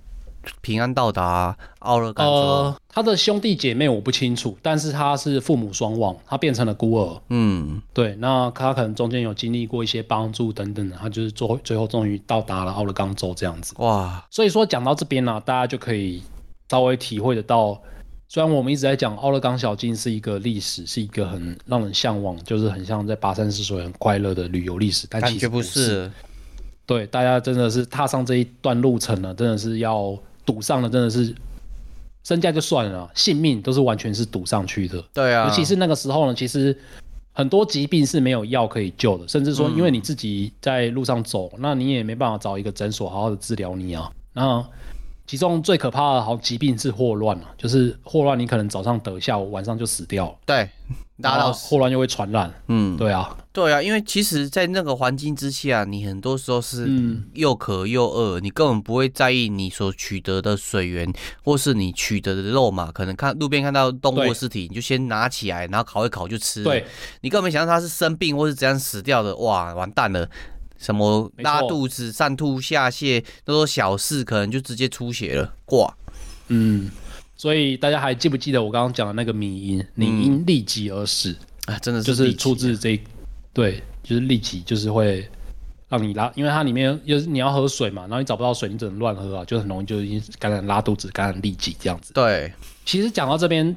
[0.61, 2.33] 平安到达奥勒冈州？
[2.33, 7.23] 呃，他的兄弟姐妹我不清楚，但是他是父母双亡，他变成了孤儿。
[7.29, 13.75] 嗯，对，那他可能中间有经历过一些帮助等等的，他就是最最后终于到达了奥勒冈州这样子。
[13.79, 16.21] 哇，所以说讲到这边呢、啊，大家就可以
[16.69, 17.81] 稍微体会得到。
[18.33, 26.11] 虽然我们一直在讲奥勒冈小径是一个历史，是一个很让人向往，就是很像在跋山涉水很快乐的旅游历史，但其实不是。
[26.87, 31.35] 对，大家真的是踏上这一段路程了，真的是要赌上了，真的是
[32.25, 35.05] 身价就算了，性命都是完全是赌上去的。
[35.13, 36.75] 对啊，尤其是那个时候呢，其实
[37.35, 44.67] 很多疾病是没有药可以救的，甚至说因为你自己在路上走，嗯、那你也没办法找一个诊所好好的治疗你啊，那。
[45.33, 50.37] 其中最可怕的好疾病是霍乱啊，就是霍乱，你可能早上得，下午晚上就死掉了。
[50.45, 50.69] 对，
[51.17, 52.53] 然后霍乱又会传染。
[52.69, 56.87] 嗯，对啊，对啊，因为其实，在那个环境之下，你很多时候是
[57.33, 61.11] 又渴又饿，嗯、你根本不会在意你所取得的水源，
[61.43, 62.93] 或是你取得的肉嘛。
[62.93, 66.63] 可能看路边看到动物的尸体，你就先拿起来，然后烤一烤就吃。
[66.63, 66.85] 对，
[67.23, 70.29] 你根本没想到它是生病或是怎样死掉的，哇，完蛋了。
[70.83, 75.97] 什么拉肚子、上吐下泻，都说小事，可能就直接出血了，挂。
[76.49, 76.91] 嗯，
[77.37, 79.87] 所以大家还记不记得我刚刚讲的那个迷因？
[79.95, 81.31] 你因痢疾而死、
[81.67, 83.01] 嗯、啊，真的是就是出自这，
[83.53, 85.27] 对，就是痢疾，就是会
[85.89, 92.13] 让你拉，因为它里面就是你要喝水嘛，然后你找不到水，你只能乱喝啊，就很容易就已经感染拉肚子、感染痢疾这样子。
[92.13, 92.53] 对，
[92.85, 93.75] 其实讲到这边。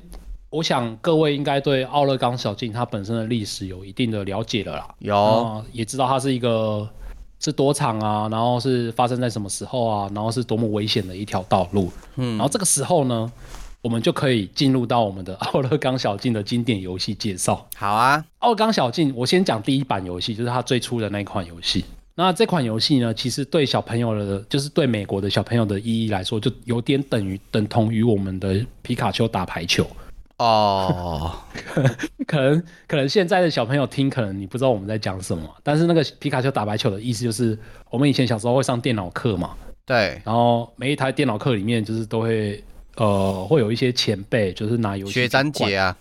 [0.56, 6.88] 我想各位应该对奥勒冈小径它本身的历史有一定的了解了啦，有，也知道它是一个
[7.42, 11.92] 是多长啊，然后是发生在什么时候啊，然后是多么危险的一条道路。
[12.16, 13.30] 嗯，然后这个时候呢，
[13.82, 17.68] 我们就可以进入到我们的奥勒冈小径的经典游戏介绍。
[17.76, 21.84] 好啊，奥勒冈小径，我先讲第一版游戏，就是它最初的那一款游戏。
[22.16, 29.86] 那这款游戏呢，其实对小朋友的，就是对美国的小朋友的意义来说，就有点等于等同于我们的皮卡丘打排球。
[30.38, 31.34] 哦，
[32.28, 35.50] 可能可能现在的小朋友听，可能你不知道我们在讲什么。
[35.64, 37.58] 但是那个皮卡丘打白球的意思就是，
[37.90, 40.22] 我们以前小时候会上电脑课嘛，对。
[40.26, 42.62] 然后每一台电脑课里面，就是都会
[42.96, 45.96] 呃会有一些前辈，就是拿游戏学长姐啊，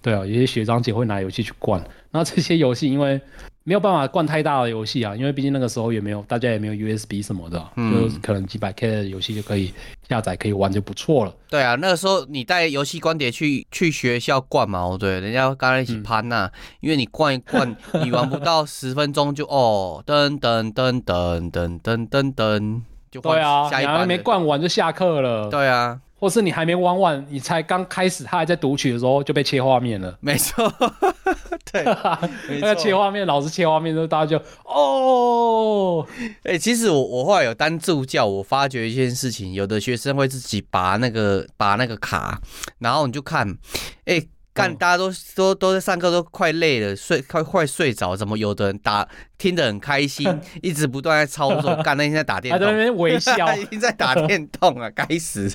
[0.00, 1.82] 对啊，有些学长姐会拿游戏去灌。
[2.12, 3.20] 那这些游戏因为
[3.64, 9.72] 没有办法灌太大的游戏啊，因为毕竟那个时候也没有，大家也没有 USB 什么的，嗯，就可能几百 K 的游戏就可以
[10.08, 11.34] 下载，可以玩就不错了。
[11.48, 25.48] 对啊，那个时候你带游戏光碟去去学校灌嘛，哦对，人家刚刚一起攀呐，因为你灌一灌，你玩不到十分钟就哦，噔噔噔噔噔噔噔噔，就对啊，下一还没灌完就下课了。
[25.48, 26.00] 对啊。
[26.18, 30.16] 或是你还没玩完，你才刚开始，他还在读取的时候就被切画面了。
[30.20, 30.72] 没错，
[31.70, 31.84] 对，
[32.60, 36.06] 那个切画面，老师切画面的时候，大家就哦。
[36.44, 42.40] 哎、欸，其实我我后来有当助教，我发觉一件事情，有的学生会自己拔那个拔那个卡，
[42.78, 43.48] 然后你就看，
[44.06, 44.28] 哎、欸。
[44.54, 50.28] 干，大家都都都在上课，都快累了，睡快快睡着，怎么有的人打听得很开心，
[50.62, 55.50] 一直不断在操作， 干那天在打电动，在那边微笑， 已经在打电动啊，该死，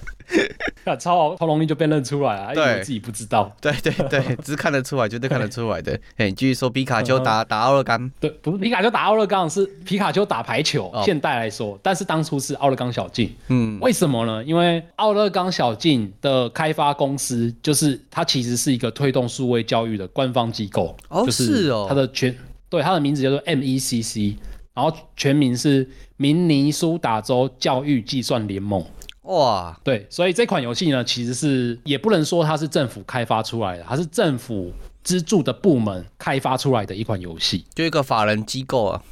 [1.00, 6.00] 超超容易就被认出来啊，对，因为自己不知道，对对对，只是看得出来，绝对看得出来的。
[6.16, 10.92] 哎，你继续说，皮卡丘打打奥勒冈，对，不是皮卡丘打奥勒冈，是皮卡丘打排球。
[11.06, 14.44] 现代来说，但是当初是奥勒冈小径，嗯，为什么呢？
[14.44, 18.98] 因为奥勒冈小径的开发公司，就是它其实是一个。
[18.98, 22.36] 推动数位教育的官方机构哦，就是哦，它的全
[22.68, 24.36] 对它的名字叫做 MECC，
[24.74, 28.84] 然后全名是明尼苏达州教育计算联盟。
[29.22, 34.74] 哇，对，所以这款游戏呢，其实是也不能说它是政府开发出来的，它是政府
[35.04, 39.04] 资助的部门开发出来的一款游戏，就一个法人机构啊。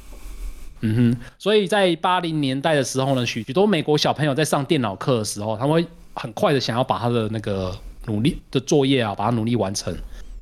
[0.80, 7.72] 嗯哼，所以在八零年代的时候呢，许许多美国小朋友在上电脑课的时候，他们会很快的想要把他的那个。
[8.06, 9.94] 努力的作业啊，把它努力完成，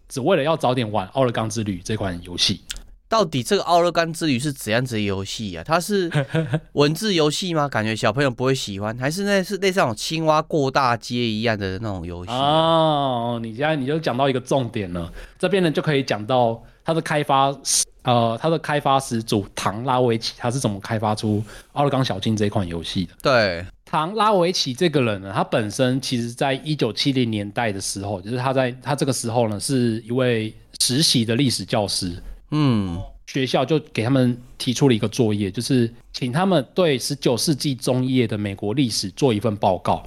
[0.09, 2.61] 只为了要早点玩《奥勒冈之旅》这款游戏。
[3.07, 5.63] 到底这个《奥勒冈之旅》是怎样子的游戏啊？
[5.63, 6.11] 它是
[6.73, 7.69] 文字游戏吗？
[7.69, 12.37] 感觉小朋友不会喜欢，还是那是类似那种青蛙过大街一样的那种游戏啊？
[12.37, 17.55] 哦，你现在你就讲到一个重点了，这边呢就可以讲到它的开发，
[18.03, 21.39] 呃，它的开发始祖唐拉维奇，他是怎么开发出
[21.73, 23.13] 《奥勒冈小径》这款游戏的？
[23.23, 23.65] 对。
[23.85, 32.13] 唐拉维奇这个人呢，他本身其实在一九七零年代的时候，就是他在他这个时候呢，是一位实习的历史教师。
[32.51, 40.03] 嗯，学校就给他们提出了一个作业，就是请他们对十九世纪中叶的美国历史做一份报告。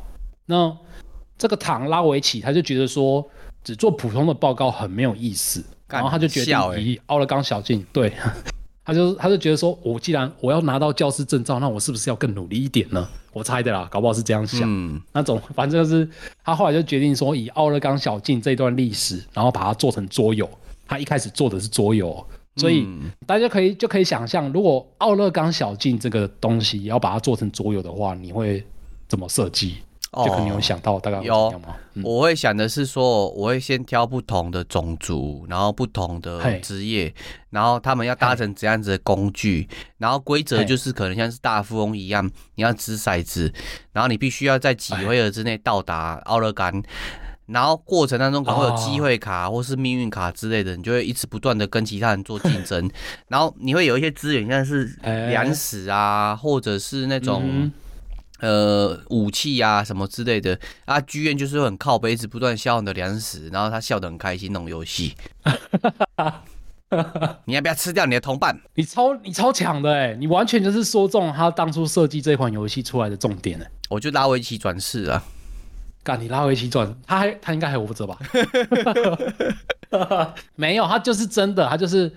[0.46, 0.76] 那
[1.38, 3.26] 这个唐拉维奇他就觉得说，
[3.63, 8.12] 只做普通的报告很没有意思，然后他就决定以奥勒冈小径对。
[8.88, 13.06] 他就他就觉得说，我既然我要拿到教师证照，那我是不是要更努力一点呢？
[13.34, 14.62] 我猜的啦，搞不好是这样想。
[14.63, 16.10] 嗯，那种反正就是
[16.41, 20.50] 他后来就决定说，以奥勒冈小径这段历史，然后把它做成桌游。
[20.88, 22.88] 他一开始做的是桌游，所以
[23.26, 28.63] 大家可以就可以想象，如果奥勒冈小径这个东西要把它做成桌游的话，你会
[29.10, 29.76] 怎么设计？
[30.13, 31.52] 就可能有想到大概有。
[31.60, 31.76] 吗？
[32.04, 37.12] 我会想的是说，我会先挑不同的种族，然后不同的职业，
[37.50, 39.67] 然后他们要搭乘怎样子的工具，
[39.98, 43.52] 然后规则就是可能像是大富翁一样，你要掷骰子，
[43.93, 46.84] 然后你必须要在几回合之内到达奥勒冈，
[47.48, 52.88] 然后过程当中可能会有机会卡或是命运卡之类的，你就会一直不断的跟其他人做竞争，
[53.28, 57.72] 然后你会有一些资源，像是粮食啊，或者是那种。
[58.39, 65.15] 呃，武器啊，什么之类的啊，剧院就是很靠杯子不断消耗你的粮食，然后他笑得很开心那种游戏。
[67.45, 68.58] 你要不要吃掉你的同伴？
[68.76, 73.67] 你超你超强的哎，你完全就是说中他当初设计这款游戏出来的重点哎。
[73.89, 75.23] 我就拉维奇转世啊，
[76.04, 78.17] 干你拉维奇转，他还他应该还活着吧？
[80.56, 82.10] 没有，他就是真的，他就是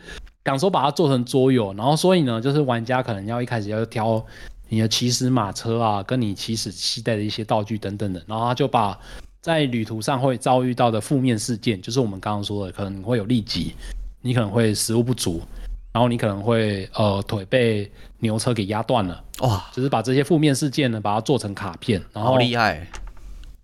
[0.44, 4.24] 想说把它做成桌游，然后所以呢，就是玩家可能要一开始要挑。
[4.70, 8.96] 你的起始马车啊，跟你起始期待的一些道具等等的，然后他就把
[9.42, 13.74] 在旅途上会遭遇到的负面事件，就是我们刚刚说的，可能会有痢疾，
[14.20, 15.42] 你可能会食物不足，
[15.92, 17.90] 然后你可能会呃腿被
[18.20, 22.86] 牛车给压断了，哇，就是把这些负面事件呢，把它做成卡片，然后好厉害，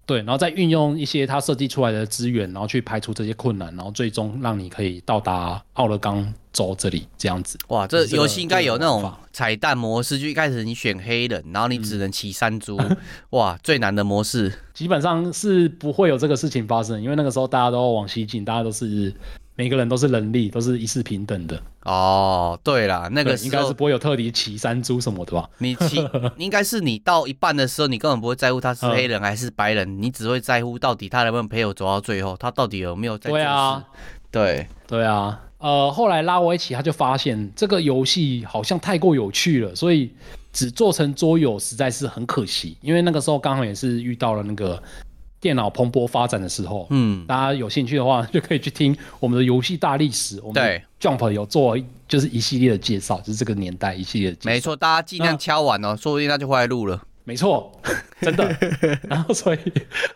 [0.07, 7.59] 对，然后再运用一些他设计出来的资源，然后去排除这些困难，然后最终让你可以到达奥勒冈州这里这样子。
[7.69, 12.77] 哇，这游戏应该有那种彩蛋模式，就一开始你选黑人，然后你只能骑山猪。
[12.89, 12.97] 嗯、
[13.31, 19.13] 哇，最难的模式，基本上是不会有这个事情发生，因为那个时候大家都往西进，大家都是。
[19.57, 21.61] 每个人都是人力，都是一视平等的。
[21.85, 25.49] 哦，对啦，那个应该是不会有特地骑山猪什么的吧？
[25.59, 25.97] 你骑，
[26.37, 33.31] 应该是你到一半的时候，你根本不会在乎他是黑人还是白人，嗯、 你只会在乎到底他能不能陪我走到最后，他到底有没有在。
[33.31, 33.83] 对啊，
[34.31, 35.41] 对对啊。
[35.59, 40.13] 呃，后来拉我一起他就发现这个游戏好像太过有趣了，所以
[40.53, 44.83] 只做成桌游实在是很可惜，因为那个时候刚好也是遇到了那个。
[45.41, 50.41] 电脑蓬勃发展的时候，嗯，大家有兴趣的话，就可以去听我们的游戏大历史。
[50.43, 51.77] 我们 Jump 有做
[52.09, 54.51] 就是一系列的介绍，就是这个年代一系列的介绍。
[54.51, 57.01] 没错，大家尽量敲完哦，说不定他就回来录了。
[57.25, 57.73] 没错，
[58.23, 58.57] 真的。
[59.09, 59.59] 然后所以，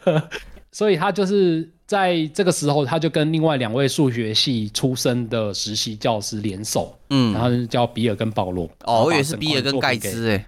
[0.73, 8.69] 所以他就是在这个时候，他就跟另外两位数学系出身的实习教师联手，嗯，然后就叫比尔跟保罗。
[8.85, 10.45] 哦，我以为是比尔跟盖茨诶。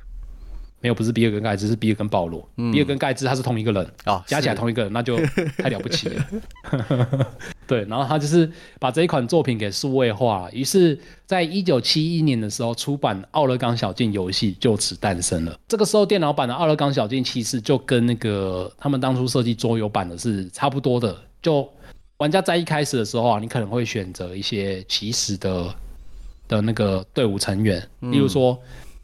[0.82, 2.46] 没有，不是比尔跟盖茨，是比尔跟保罗。
[2.56, 5.16] 嗯、比尔跟盖茨他是同一个人，哦、加起来同一个人，那就
[5.56, 6.26] 太了不起了。
[7.68, 15.56] 对，然后他就是把这一款作品给数位化，于是，在一九七一年的时候出版《奥勒冈小径》游戏就此诞生了。
[15.68, 21.16] 这个时候，电脑版的《奥勒冈小径》其实就跟那个他们当初设计桌游版的是差不多的。
[21.40, 21.66] 就
[22.16, 25.74] 玩家在一开始的时候啊，你可能会选择一些起始的
[26.48, 28.58] 的那个队伍成员，嗯、例如说，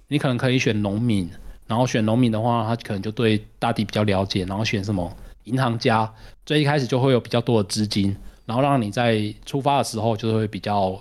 [0.09, 1.31] 你可能可以选农民。
[1.69, 4.45] 然后选农民的话，他可能就对大地比较了解。
[4.47, 6.13] 然后选什么银行家，
[6.45, 8.17] 最一开始就会有比较多的资金，
[8.47, 11.01] 然后让你在出发的时候就会比较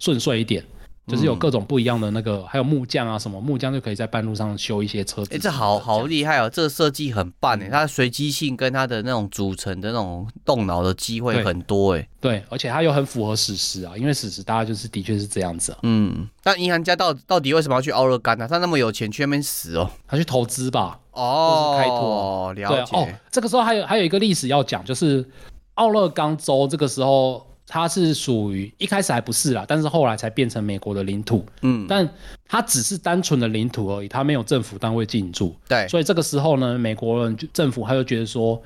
[0.00, 0.64] 顺遂一点。
[1.08, 5.30] 就是有各种不一样的那个，嗯、还有木匠啊什么，木匠就可以在半路上修一些车子。
[5.32, 6.50] 哎、欸，这好好厉害哦！
[6.50, 12.06] 这个设计很棒哎，它的随机性跟它的那种组成的那种动脑的机会很多哎。
[12.20, 15.78] 对，而且它又很符合史实啊，因为史实大家就是的确是这样子啊。
[15.84, 18.46] 嗯，但银行家到到底为什么要去奥勒冈呢？
[18.46, 19.90] 他那么有钱去那边死哦？
[20.06, 21.00] 他去投资吧？
[21.12, 22.52] 哦，开拓。
[22.52, 22.96] 了解。
[22.96, 25.26] 哦，这个时候还有还有一个历史要讲，就是
[25.74, 27.47] 奥勒冈州这个时候。
[27.70, 31.44] 它是属于一开始还不是啦，但是后来才变成美国的领土。
[31.60, 32.08] 嗯，但
[32.48, 35.54] 它只是单纯的领土而已，它没有政府单位进驻。
[35.68, 38.60] 对，所以这个时候呢，美国人就政府他就觉得说，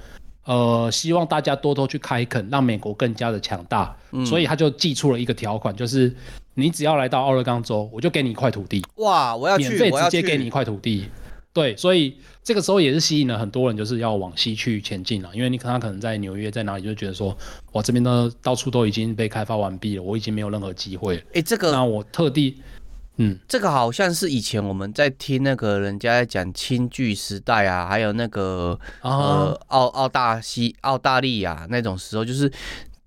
[0.44, 3.94] 呃，希望大家多多去开垦，让美国更加的强大。
[4.12, 6.14] 嗯，所以他就寄出了一个条款，就是
[6.54, 8.84] 你只要来到奥勒冈州，我就给你一块土地。
[8.96, 11.08] 哇，我要去，免费直接给你一块土地。
[11.54, 15.28] 对，所以这个时候也是吸引了很多人，就是要往西去前进了。
[15.34, 17.36] 因为你看他可能在纽约在哪里，就觉得说，
[17.72, 21.16] 哇，这边呢到处都已经被开发完毕了，我已经没有任何机会。
[21.16, 22.62] 哎、欸，这个，那我特地，
[23.16, 32.50] 嗯，这个好像是以前我们在听那个人家在讲清剧时代啊，还有那个、啊、呃澳澳大西澳大利亚那种时候，就是。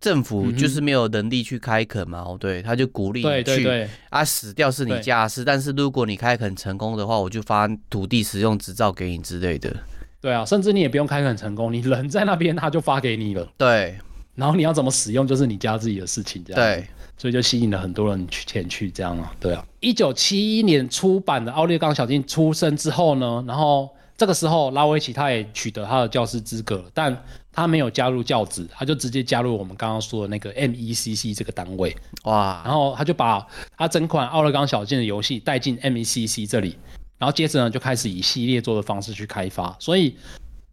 [0.06, 9.76] 政府就是没有能力去开垦嘛，哦，对，他就鼓励你去，对对对啊，死掉是你家事，但是如果你开垦成功的话，我就发土地使用执照给你之类的。
[10.22, 13.51] 对啊，甚至你也不用开垦成功，你人在那边他就发给你了。
[13.58, 13.97] 对，
[14.36, 16.62] 然后你要怎么使用就是你家自己的事情，这样。
[16.62, 16.86] 对，
[17.18, 19.34] 所以就吸引了很多人去前去这样啊。
[19.39, 27.12] 对啊，一九七一年出版的《奥利冈小径》出生之后呢，然后这个时候拉维奇他也取得他的教师资格，但。
[27.56, 31.95] 他没有加入教职，他就直接加入我们刚刚说的那个 MECC 这个单位。
[32.26, 32.62] 哇！
[32.66, 33.47] 然后他就把
[33.78, 36.78] 他整款奥勒冈小径的游戏带进 MECC 这里，
[37.18, 39.74] 然后接着呢就开始以系列做的方式去开发。
[39.80, 40.18] 所以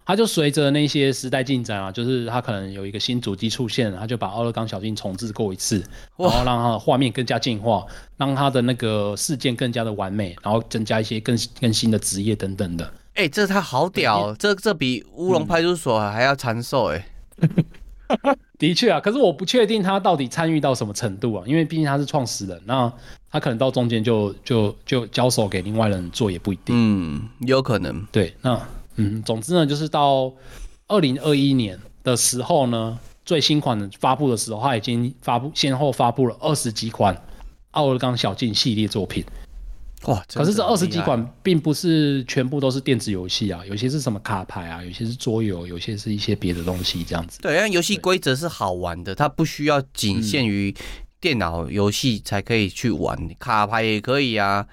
[0.05, 5.79] 他就随着那些时代进展啊，就是他可能有一个新主机出现，他就把奥勒冈小径重置过一次，
[6.17, 12.93] 然后让它的画面更加进化，让他的那个事件更加的完美，然后增加一些更更新的职业等等的。
[13.15, 17.07] 哎、欸，这他好屌，欸、这这比乌龙派出所还要长寿哎。
[18.59, 22.91] 的确啊，可是我不确定他到底参与到什么程度啊，因为毕竟他是创始人，那
[23.31, 26.75] 他可能到中间就就就交手给另外人做也不一定。
[26.77, 28.07] 嗯，有可能。
[28.13, 28.61] 对，那
[28.97, 30.33] 嗯，总之呢，就是到
[30.89, 37.21] 二零二一年的时候呢，最新款的发布的时候，他已经发布先后发布了二十几款
[37.73, 39.25] 奥尔冈小径系列作品。
[40.07, 40.23] 哇！
[40.35, 47.39] 可是这二十几款并不是全部都是电子游戏啊，有些是什么卡牌啊，有些是桌游，有些是一些别的东西这样子。
[47.41, 50.75] 对，因为游戏规则是好玩的，它不需要仅限于
[51.21, 54.67] 电脑游戏才可以去玩，嗯、卡牌也可以啊。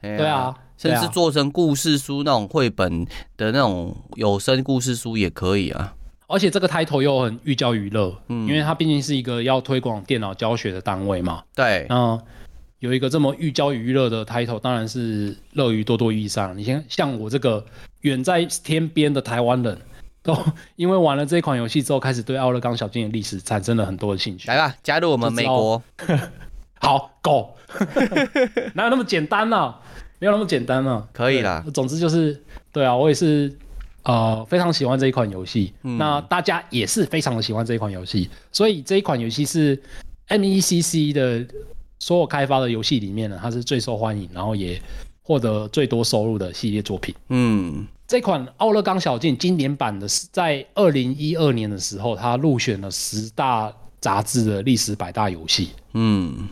[0.00, 3.04] 对啊，甚至做成故事书那种绘本
[3.36, 5.94] 的那种有声故事书也可以啊。
[6.26, 11.42] 而且这个 title 又很寓教于乐，嗯，因为它毕竟是一个要推广电脑教学的单位嘛。
[11.54, 12.18] 对，嗯。
[12.82, 16.58] 有一个这么寓教于乐的 title，当然是乐于多多益善。
[16.58, 17.64] 你像像我这个
[18.00, 19.78] 远在天边的台湾人，
[20.20, 20.36] 都
[20.74, 24.48] 因为玩了这一款游戏之后，开始对奥勒冈小径的历史产生了很多的兴趣。
[24.48, 25.80] 来吧，加入我们美国。
[26.80, 27.54] 好，Go！
[28.74, 29.80] 哪有那么简单呢、啊？
[30.18, 31.08] 没有那么简单呢、啊。
[31.12, 31.64] 可以啦。
[31.72, 33.56] 总之就是，对啊，我也是
[34.02, 35.96] 呃非常喜欢这一款游戏、嗯。
[35.98, 39.80] 那大家也是非常的喜欢这一款游戏，所以这一款游戏是
[40.26, 41.46] MECC 的
[42.02, 44.82] 所有开发的游戏里面呢，它是最受欢迎，然后也
[45.22, 47.14] 获得最多收入的系列作品。
[47.28, 47.86] 嗯。
[48.08, 55.70] 这款《奥勒冈小径》经典版的是在二零一二年的时候，它入选了十大杂志的历史百大游戏。
[55.92, 56.48] 嗯，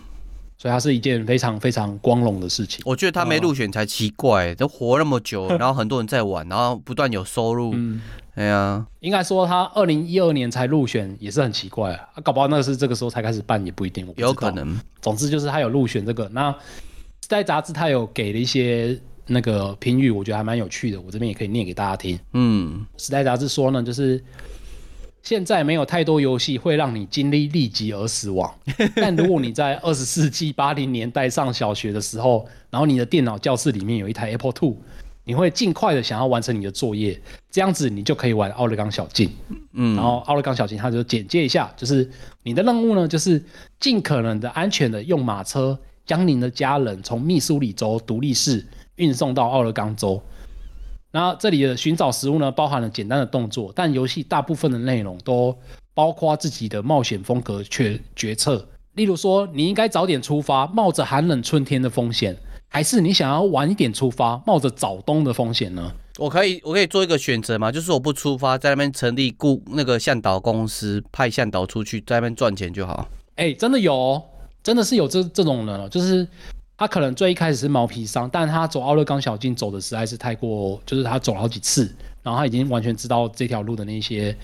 [0.61, 2.83] 所以它是一件非常非常光荣的事情。
[2.85, 7.71] 我觉得他没入选才奇怪，都活那么久，然后很多人在玩，然后不断有收入。
[7.73, 8.03] 嗯，
[8.35, 14.79] 哎呀，应该说他二零一二年才入选也是很奇怪啊，搞不好那个是这个时候才开始办也不一定，有可能。
[15.01, 16.55] 总之就是他有入选这个，那
[17.21, 19.01] 在杂志他有给了一些。
[19.33, 22.19] 那个评语我觉得还蛮有趣的，我这边也可以念给大家听。
[22.33, 24.21] 嗯，时代杂志说呢，就是
[25.23, 28.53] 现在没有太多游戏会让你经历痢疾而死亡，
[28.97, 34.77] 但如果你在二十世纪八零年代上小学的时候，然后你的电脑教室里面有一台 Apple Two，
[35.25, 39.31] 你会尽快的想要完成你的作业，这样子你就可以玩奥勒冈小径。
[39.73, 42.11] 嗯，然后奥勒冈小径它就简介一下，就是
[42.43, 43.43] 你的任务呢，就是
[43.79, 48.67] 尽可能的安全的用马车将您的家人从密苏里州独立市。
[48.97, 50.23] 运送到奥勒冈州，
[51.13, 55.57] 那这里的寻找食物呢，包含了简单的动作，但游戏大部分的内容都
[55.93, 58.65] 包括自己的冒险风格决决策。
[58.95, 62.37] 例如说，你应该早点出发，冒着寒冷春天的风险，
[62.69, 65.93] 还是你想要晚一点出发，冒着早冬的风险呢？
[66.19, 67.73] 我可以，我可以做一个选择吗？
[67.73, 73.09] 就是我不出发，在那边成立雇那个向导公司，派向导出去，在那边赚钱就好。
[73.35, 74.23] 哎、欸，真的有、哦，
[74.63, 76.27] 真的是有这这种人，就是。
[76.81, 84.35] 他可能最一开始是毛皮商，但他走奥勒冈小径走的实在是太过，就是他走了好几次，然后他已经完全知道这条路的那些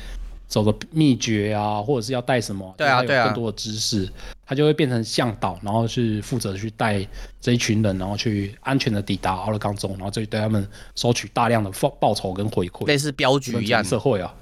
[0.47, 4.07] 走的秘诀啊，或者是要带什么，对啊，对啊，更多的知识，
[4.45, 7.03] 他就会变成向导，然后去负责去带
[7.41, 14.35] 这一群人，然后去安全的抵达奥勒冈州，然后再对他们收取大量的报报酬跟回馈，类似镖局一样社会啊，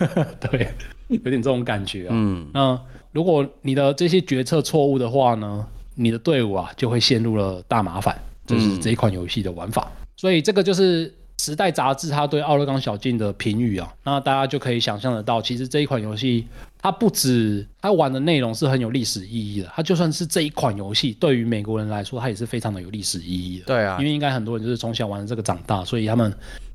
[0.40, 0.72] 对，
[1.08, 2.08] 有点这种感觉啊。
[2.12, 2.80] 嗯，那
[3.12, 5.66] 如果你的这些决策错误的话呢？
[5.98, 9.90] 你的队伍啊，就会陷入了大麻烦，这、就是这一款游戏的玩法。
[9.90, 10.06] 嗯。
[10.16, 11.08] 所以这个就是
[11.40, 13.92] 《时代》杂志它对奥勒冈小径的评语啊。
[14.04, 16.46] 那大家就可以想象得到，其实这一款游戏
[16.80, 23.66] 它不止它玩的内容是很有历史意义的，它就算是这一款游戏对于美国人来说，它也是非常的有历史意义的。
[23.66, 26.32] 对啊，因为应该很多人就是从小玩这个长大，所以他们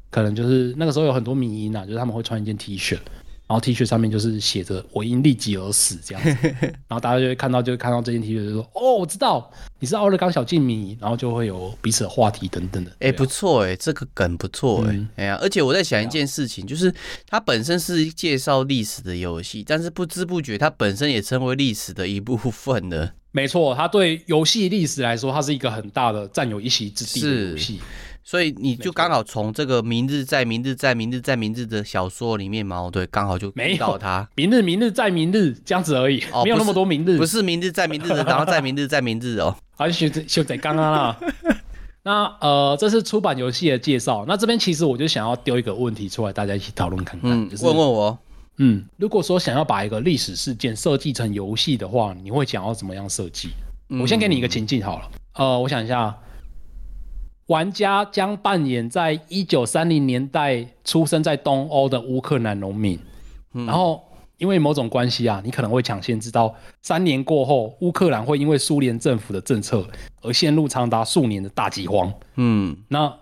[0.10, 2.98] 可能就是那个时候有很多迷因啊，就是他们会穿一件 T 恤。
[3.46, 6.48] 然后 T 恤上面就是写着“我因痢疾而死”这样子，
[6.88, 12.92] 然后大家就会看到，就会看到这件 T 恤，就说：“哦，我知道你是奥勒冈小径迷。”然后就会有彼此的话题等等的。
[12.92, 14.90] 哎、欸，不错哎，这个梗不错哎。
[14.90, 16.92] 哎、嗯、呀，而且我在想一件事情，就是
[17.28, 23.14] 它本身是介绍历史的游戏，但是不知不觉它本身也成为历史的一部分了。
[23.32, 27.82] 没错，它对游戏历史来说，它是一个很大的占有一席之地的游戏。
[28.26, 34.28] 所以你就刚好从这个明日在明日在明日在明日的小说里面嘛，对，刚好就遇到他。
[34.36, 39.54] 明日明日在明日这样子而已，哦、没有那么多明日，不是明日在明日的， 然后在明日在明日哦。
[39.76, 41.20] 好，就就就在刚刚啦。
[42.04, 44.24] 那呃，这是出版游戏的介绍。
[44.26, 47.30] 那这边其实我就想要丢一个问题出来，大家一起讨论看看。
[47.30, 48.18] 嗯，就是、问问我。
[48.58, 53.50] 嗯，如果说想要把一个历史事件设计成游戏的话，你会想要怎么样设计、
[53.90, 54.00] 嗯？
[54.00, 55.12] 我先给你一个情境好了。
[55.36, 56.16] 呃，我想一下。
[57.54, 62.98] 玩家将扮演在一九三零年代出生在东欧的乌克兰农民，
[63.52, 64.04] 然后
[64.40, 66.52] 因为某种关系啊，你可能会抢先知道
[66.82, 69.88] 三年过后乌克兰会因为苏联政府的政策
[70.24, 72.12] 而陷入长达数年的大饥荒。
[72.38, 73.14] 嗯，那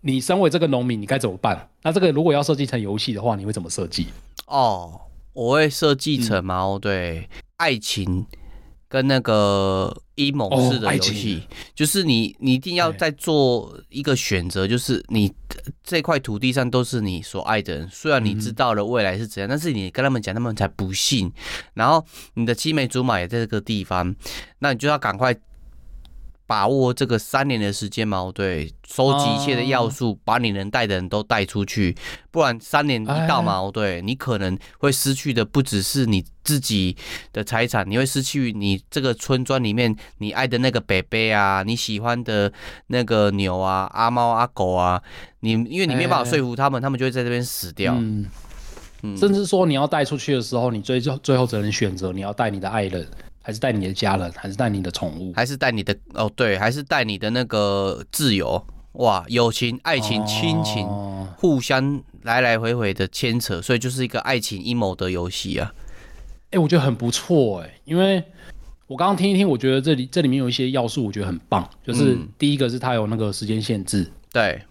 [0.00, 1.68] 你身为这个农民，你该怎么办？
[1.82, 4.06] 那这个如果要设计成游戏的话，你会怎么设计？
[4.46, 5.00] 哦，
[5.32, 8.24] 我会设计成猫、嗯、对爱情。
[8.90, 11.44] 跟那个阴谋式的游戏，
[11.76, 15.32] 就是你你一定要在做一个选择，就是你
[15.84, 21.32] 这块土地上都是你所爱的人，虽然你知道了未来是怎样，但是你跟他们讲，他们才不信。
[21.74, 24.12] 然后你的青梅竹马也在这个地方，
[24.58, 25.34] 那你就要赶快。
[26.50, 31.96] 把握这个三年的时间嘛，对，收集一切的要素，把你能带的人都带出去，
[32.32, 36.96] 不然三年一到嘛，对，你可能会失去的不只是你自己
[37.32, 42.52] 的财产，你会失去你这个村庄里面你爱的那个北北啊，你喜欢的
[42.88, 45.00] 那个牛啊、阿猫阿狗啊，
[45.38, 47.94] 你因为你没办法说服他们，他们就会在这边死掉。
[47.96, 48.26] 嗯，
[49.16, 53.06] 甚至说你要带出去的时候，你最最最后只能选择你要带你的爱人。
[53.42, 58.62] 还是带你的家人，还是带你的宠物，还是带你的哦，对，还是带你的那个自由，
[58.92, 65.72] 哇，友情、爱情、亲情，哦、互相来来回回的牵扯，所以就是一个爱情阴谋的游戏啊。
[66.46, 68.22] 哎、欸，我觉得很不错哎、欸，因为
[68.86, 71.68] 我刚刚听一听，我觉得这里这里面有一些要素，我觉得很棒。
[71.84, 74.66] 就是第一个是它有那个时间限制，对、嗯，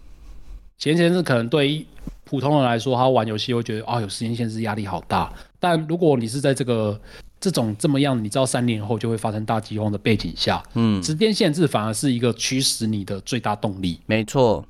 [0.78, 1.86] 时间限制可能对于
[2.24, 5.32] 普通人来说，他玩游戏会觉得啊、哦，有时间限制压力好大。
[5.58, 7.00] 但如果你是在这个
[7.40, 13.98] 这种这么样，你知道三年后就会发生大饥荒的背景下，嗯，时间限制反而是一个驱使你的最大动力。
[14.06, 14.64] 没错。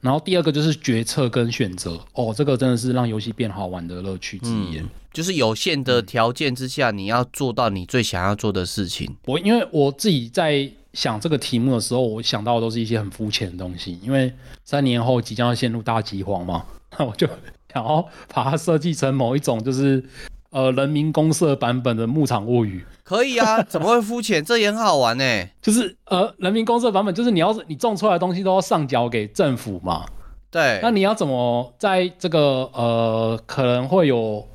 [0.00, 4.88] 然后第二个就是决策跟选择，哦，这个真的是让游戏变好玩的乐趣之一、嗯。
[5.12, 9.16] 就是有限的条件之下，你要做到你最想要做的事情。
[9.26, 13.98] 我因为我自己在想这个题目的时候，我想到的都是一些很肤浅的东西。
[14.02, 14.32] 因为
[14.64, 16.64] 三年后即将要陷入大饥荒嘛，
[16.98, 17.26] 那我就
[17.72, 18.04] 想要
[18.34, 20.04] 把它设计成某一种就是。
[20.52, 23.60] 呃，人民公社版本的牧场物语可以啊？
[23.64, 24.44] 怎么会肤浅？
[24.44, 25.50] 这也很好玩呢、欸。
[25.62, 30.04] 就是呃，人民公社版本就是你要是你种出来的东西都要上交给政府嘛。
[30.50, 30.78] 对。
[30.82, 34.46] 那你要怎么在这个呃可能会有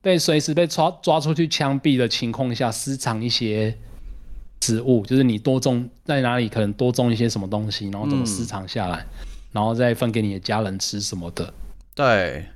[0.00, 3.76] 被随时被抓抓出去枪毙的情况下，私藏一些
[4.62, 5.04] 食物？
[5.04, 11.52] 就是你多种在哪里可能多种一些什么东西，然后怎么私藏下来，嗯、然后再分给你的家人吃什么的？
[11.94, 12.46] 对。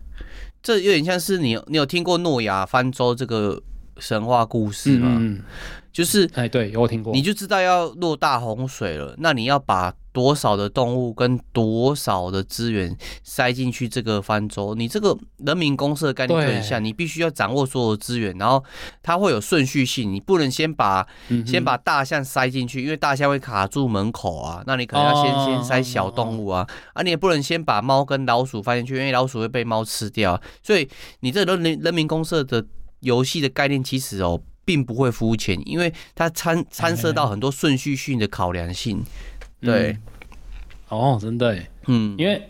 [0.63, 3.63] 这有点像是你，你有听过诺亚方舟这个
[3.99, 5.21] 神话故事吗？
[5.99, 7.13] 就是，哎，对，有听过。
[7.13, 14.77] 你就知道要落大洪水了，那你要把多少的动物跟多少的资源塞进去这个方舟？
[14.77, 18.63] 你这个人民公社的概念就很像，你必须要掌握所有的资源，然后
[19.03, 30.89] 它会有顺序性，你不能先把、嗯、先把大象塞进去，因为大象会卡住门口啊，那你可能要先、哦、先塞小动物啊，啊，你也不能先把猫跟老鼠放进去，因为老鼠会被猫吃掉，所以
[31.23, 32.65] 你这人人民公社的
[33.01, 39.03] 游戏的概念其实哦，并不会肤浅，因为它参参涉到很多顺序性的考量性。
[39.63, 40.03] 对、嗯，
[40.91, 42.47] 哦，真的，嗯，因为，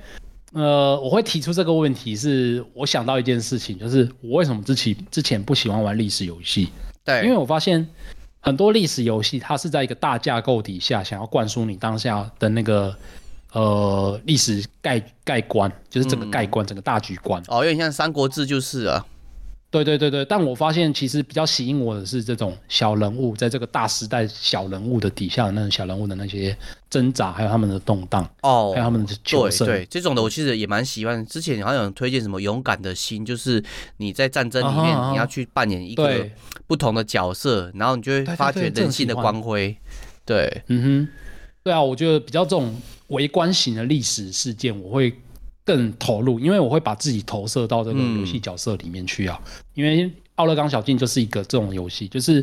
[0.52, 6.70] 呃，我会提出这个问题，是我想到一件事情，就是我为什么之前之前不喜欢玩历史游戏？
[7.04, 7.88] 对，因为我发现
[8.40, 12.92] 很多历史游戏，它是在一个大架构底下，想要灌输你当下的那个
[13.52, 17.40] 呃历史概概观，就是整个概观、嗯，整个大局观。
[17.46, 19.06] 哦，有点像《三国志》就是啊。
[19.70, 26.56] 对对对对，但我发现其实比较吸引我的是这种小人物，在这个大时代小人物的底下那种小人物的那些
[26.88, 29.66] 挣扎，还有他们的动荡哦，还有他们的求生。
[29.66, 31.22] 对，对，这种的我其实也蛮喜欢。
[31.26, 33.62] 之前好像有人推荐什么勇敢的心，就是
[33.98, 36.26] 你在战争里面你要去扮演一个
[36.66, 39.76] 不同的角色，啊、然后你就会发掘人性的光辉。
[40.24, 41.08] 对，嗯哼，
[41.62, 42.74] 对啊，我觉得比较这种
[43.08, 45.14] 围观型的历史事件，我会。
[45.68, 49.38] 更投入，因为我会把自己投射到这个游戏角色里面去啊。
[49.44, 50.06] 嗯、因为
[50.36, 52.42] 《奥勒冈小径》就是一个这种游戏，就是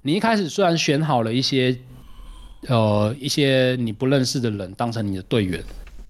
[0.00, 1.76] 你一开始虽然选好了一些
[2.68, 5.62] 呃一些你不认识的人当成你的队员，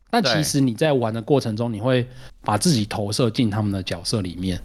[0.09, 2.07] 但其实你在玩的过程中，你会
[2.43, 4.61] 把自己投射进他们的角色里面，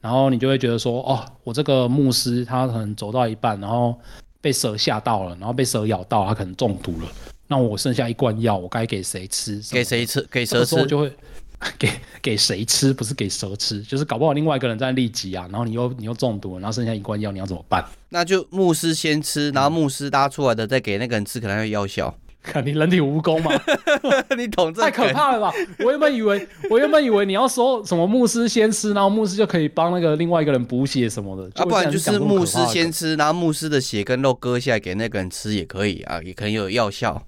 [0.00, 3.96] 然后你就会觉得说，哦，我这个牧师他可能走到一半，然后
[4.40, 7.08] 被蛇吓到了，然后被蛇咬到，他可能中毒了。
[7.50, 9.60] 那我剩下一罐药，我该给谁吃？
[9.72, 10.22] 给谁吃？
[10.30, 10.86] 给蛇吃？
[10.86, 11.12] 就会
[11.76, 11.90] 给
[12.22, 12.92] 给谁吃？
[12.92, 17.84] 不是给蛇吃，就是搞不好另外一个人在痢疾啊，然后你又你又中毒，然后剩下一罐药，你要怎么办？
[18.10, 22.16] 那就牧师先吃，然后牧师搭出来的再给那个人吃，可能会药效。
[22.50, 23.50] 看你人体蜈蚣嘛？
[24.36, 25.52] 你懂这太可怕了吧？
[25.80, 31.44] 我原本以为我原本以为你要说什么牧师先吃，然后牧师就可以帮那个另外一个人补血什么的。
[31.54, 37.22] 啊，不然就是牧师先吃，然后牧师的血跟肉割下来给那个人吃也可以啊，也可以有药效。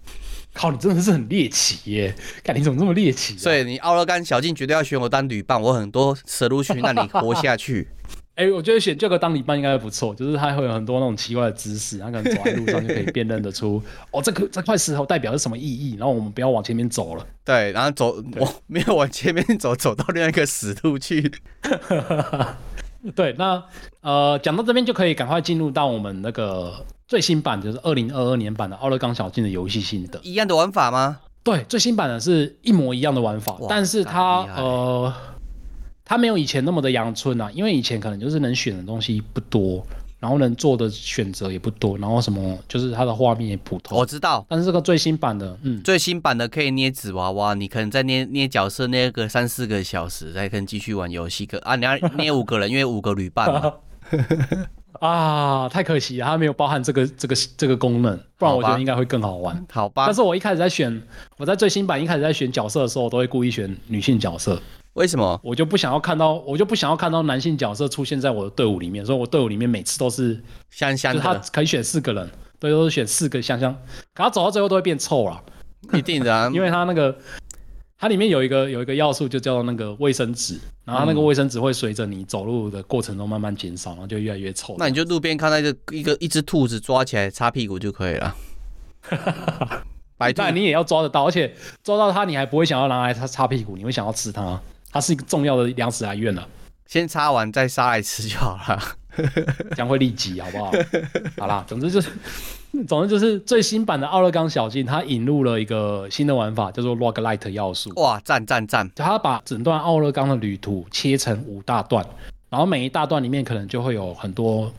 [0.54, 2.14] 靠，你真的是很猎奇耶！
[2.44, 3.38] 看你怎么这么猎奇？
[3.38, 7.88] 所以你奥勒冈小径绝对要选我当旅伴，我很多蛇路去让你活下去。
[8.42, 13.80] 哎、欸，我觉得选这个当礼拜应该不错，就是他会有很多那种奇怪的知识，他可能走在路上就可以辨认得出，
[14.10, 17.24] 哦，这个这块石头代表是什么意义，然后我们不要往前面走了。
[17.44, 21.30] 对，然后走，我没有往前面走，走到另外一个死路去。
[23.14, 23.62] 对，那
[24.00, 30.18] 呃，讲到这边就可以赶快进入到我们那个最新版，就是二零二二年版的奥勒冈小径的游戏心得。
[30.24, 31.20] 一样的玩法吗？
[31.44, 35.14] 对，最新版的是一模一样的玩法，但是它呃。
[36.12, 39.82] 它没有以前那么的阳春啊，因为以前可能就是能选的东西不多，
[40.20, 43.96] 然后能做的选择也不多，然后什么就是它的画面也普通。
[43.96, 51.46] 我知道，但是这个最新版的，嗯，最新版的可以捏纸娃娃，你可能再捏捏角色捏个三四个小时，再可以继续玩游戏。
[51.46, 53.72] 可啊，你要 捏五个人，因为五个旅伴嘛。
[55.00, 59.66] 啊，太可惜了，它没有包含这个这个这个功能，不然我觉得应该会更好玩。
[59.72, 60.04] 好吧。
[60.04, 61.02] 但是我一开始在选，
[61.38, 64.60] 我在最新版一开始在选角色的时候，我都会故意选女性角色。
[64.94, 65.40] 为什么？
[65.42, 70.38] 我就不想要看到，我就不想要看到男性角色出现在我的队伍里面，所以我队伍里面每次都是
[70.70, 71.20] 香香的。
[71.20, 73.72] 他可以选四个人，对，都是选四个香香，
[74.14, 75.42] 可他走到最后都会变臭了。
[75.94, 77.16] 一定的啊， 因为他那个
[77.98, 84.74] 它里面有一个有一个要素，就叫做那个卫生纸，然后那个卫生纸会随着你走路的过程中慢慢减少，然后就越来越臭。
[84.78, 88.36] 那你就路边看到一个一个一只兔子抓起来擦屁股就可以了。
[90.18, 94.60] 白兔，但你也要抓得到，而且抓到它，你还不会想要拿来擦擦屁股，你会想要吃它，
[94.92, 96.46] 它是一个重要的粮食来源了。
[96.86, 98.82] 先插完再杀来吃就好了，
[99.74, 100.70] 这样会利己，好不好？
[101.40, 102.08] 好啦，总之就是。
[102.88, 107.90] 总之就是最新版的奥勒冈小径，它引入了一个新的玩法，叫做 Roguelite 要素。
[107.96, 108.90] 哇，赞赞赞！
[108.96, 112.02] 它把整段奥勒冈的旅途切成五大段，
[112.48, 114.72] 然后每一大段里面可能就会有很多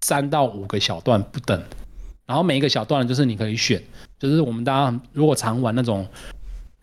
[0.00, 1.62] 三到五个小段不等，
[2.24, 3.82] 然后每一个小段就是你可以选，
[4.18, 6.08] 就是我们大家如果常玩那种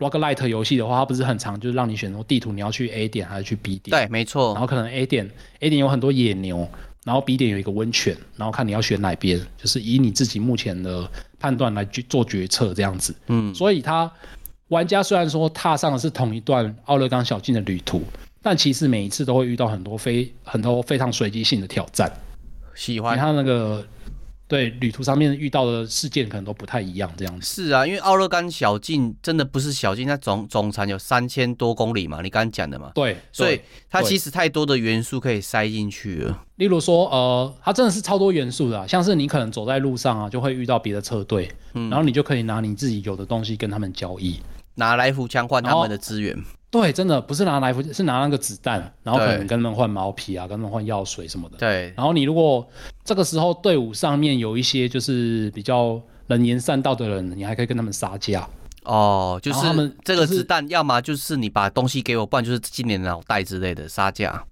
[0.02, 3.92] Roguelite 游戏的话，它不是很长，就是让你选择地图你要去 A 点还是去 B 点？
[3.92, 4.52] 对，没错。
[4.54, 5.30] 然后可能 A 点
[5.60, 6.68] A 点有很多野牛。
[7.04, 13.16] 然后 B 点有一个温泉，然后看你要选哪边，就是以你自己目前的判断来去做决策这样子。
[13.26, 14.12] 嗯，所以它
[14.68, 18.04] 玩家虽然说踏上的是同一段奥勒冈小径的旅途，
[18.44, 22.12] 但其实每一次都会遇到很多非很多非常随机性的挑战。
[22.76, 23.84] 喜欢他那个。
[24.52, 27.64] 对，旅途上面遇到的事件可能都不太一样，这样子。
[27.64, 32.92] 是啊，因为奥勒冈小径真的不是小径，它总总长有三千多公里嘛，你刚刚讲的嘛。
[32.94, 36.44] 对，所以它其实太多的元素可以塞进去了。
[36.58, 44.42] 例如说，呃，它真的是超多元素的啊，像是你可能走在路上啊，就会遇到别的车队，嗯，然后你就可以拿你自己有的东西跟他们交易，
[44.76, 46.38] 拿来福枪换他们的资源。
[46.72, 51.58] 对，真的不是拿来福，是拿那个子弹，然后可能跟他们换毛皮啊，跟他们换药水什么的。
[51.58, 51.94] 对。
[51.98, 52.66] 然后你如果
[53.04, 58.48] 这个时候队伍上面有一些就是比较能言善道的人，你还可以跟他们杀价。
[58.84, 64.44] 哦，就是他们这个子弹，要么就是你把东西给我，不然就是今年的脑袋之类的杀价。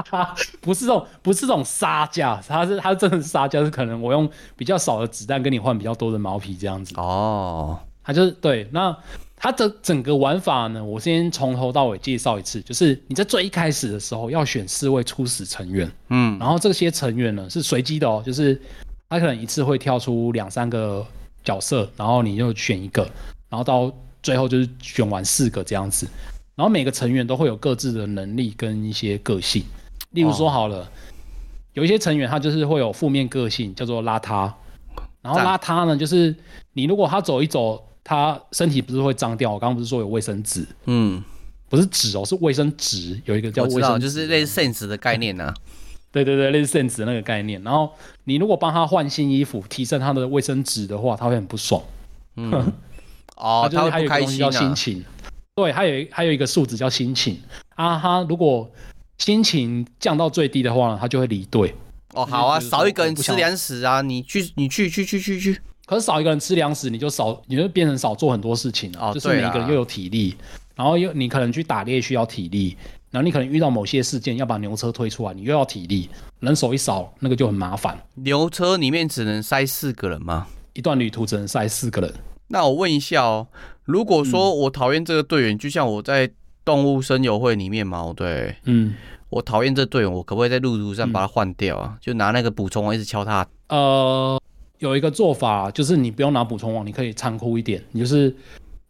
[0.62, 6.94] 不是这种，不是这种杀价，他是他真的是杀价，是可能我用比较少的子弹跟你换比较多的毛皮这样子。
[6.96, 8.96] 哦，他就是对那。
[9.38, 18.58] 它的整个玩法呢，我先从头到尾介绍一次，就是你在最一开始的时候要选四位初始成员，嗯，然后这些成员呢是随机的哦，就是
[19.10, 21.06] 他可能一次会跳出两三个
[21.44, 23.02] 角色，然后你就选一个，
[23.50, 23.92] 然后到
[24.22, 26.08] 最后就是选完四个这样子，
[26.54, 29.62] 然后每个成员都会有各自的能力跟一些个性，
[30.12, 30.86] 例如说好了，哦、
[31.74, 34.50] 有一些成员他就是会有负面个性，叫做邋遢，
[35.20, 36.34] 然后邋遢呢就是
[36.72, 37.82] 你如果他走一走。
[38.08, 39.50] 他身体不是会脏掉？
[39.50, 40.64] 我刚刚不是说有卫生纸？
[40.84, 41.20] 嗯，
[41.68, 43.20] 不是纸哦，是卫生纸。
[43.24, 45.54] 有一个叫卫生纸，就是类似 sense 的概念呐、啊。
[46.12, 47.60] 对对对，类似 sense 的那个概念。
[47.64, 47.90] 然后
[48.22, 51.82] 你如果帮他换新衣服，提升他的卫生纸的话，他会很不爽。
[52.36, 52.72] 嗯，
[53.34, 55.04] 哦，他会不开心叫心情。
[55.56, 57.40] 对，还有还有一个数值叫心情
[57.74, 57.98] 啊。
[57.98, 58.70] 他如果
[59.18, 61.74] 心情降到最低的话呢，他就会离队。
[62.14, 65.60] 哦，好啊，少一个人吃粮食啊，你去，你去，去，去，去，去。
[65.86, 68.98] 可是少一个人吃粮食，你就少，你就变成少做很多事情了。
[69.00, 70.36] 哦，就是每一个人又有体力，
[70.74, 72.76] 然后又你可能去打猎需要体力，
[73.12, 76.10] 然后你可能遇到某些事件要把牛车推出来，你又要体力，
[76.40, 77.96] 人手一少，那个就很麻烦。
[78.14, 80.48] 牛车里面只能塞四个人吗？
[80.72, 82.12] 一段旅途只能塞四个人。
[82.48, 83.46] 那我问一下哦，
[83.84, 86.28] 如果说我讨厌这个队员，嗯，就像我在
[86.64, 88.94] 动物声友会里面嘛，对，嗯，
[89.30, 91.98] 我讨厌这队员，我可不可以在路途上把他换掉啊，嗯？
[92.00, 93.46] 就拿那个补充网一直敲他？
[93.68, 94.40] 呃。
[94.78, 98.34] 有一个做法，就是你不用拿补充网，你可以残酷一点，你就是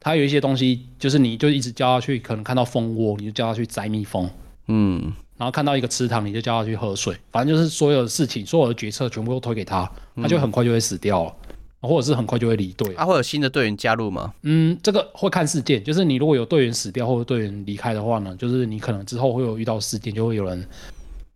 [0.00, 4.28] 它有一些东西，就是你就一直叫它去，可能看到蜂窝，你就叫它去摘蜜蜂，
[4.66, 11.34] 嗯，然后看到一个池塘，你就叫它去喝水，反正就是所有的事情，所有的决策全部都推给他，他就很快就会死掉了，
[11.82, 12.92] 嗯、或者是很快就会离队。
[12.94, 14.34] 他、啊、会有新的队员加入吗？
[14.42, 20.66] 嗯，这个会看事件，就是你如果有队员死掉或者队员离开的话呢，就是你可能之后会有遇到事件，就会有人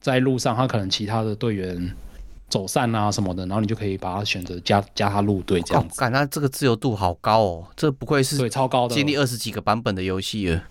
[0.01, 1.95] 在路上，他可能其他的队员。
[2.51, 5.99] 走散啊什么的，然后你就可以把它选择加加他入队这样子。
[5.99, 10.63] 感、哦、他这个自由度好高哦，这不愧是对超高的，经历二十几个版本的游戏了。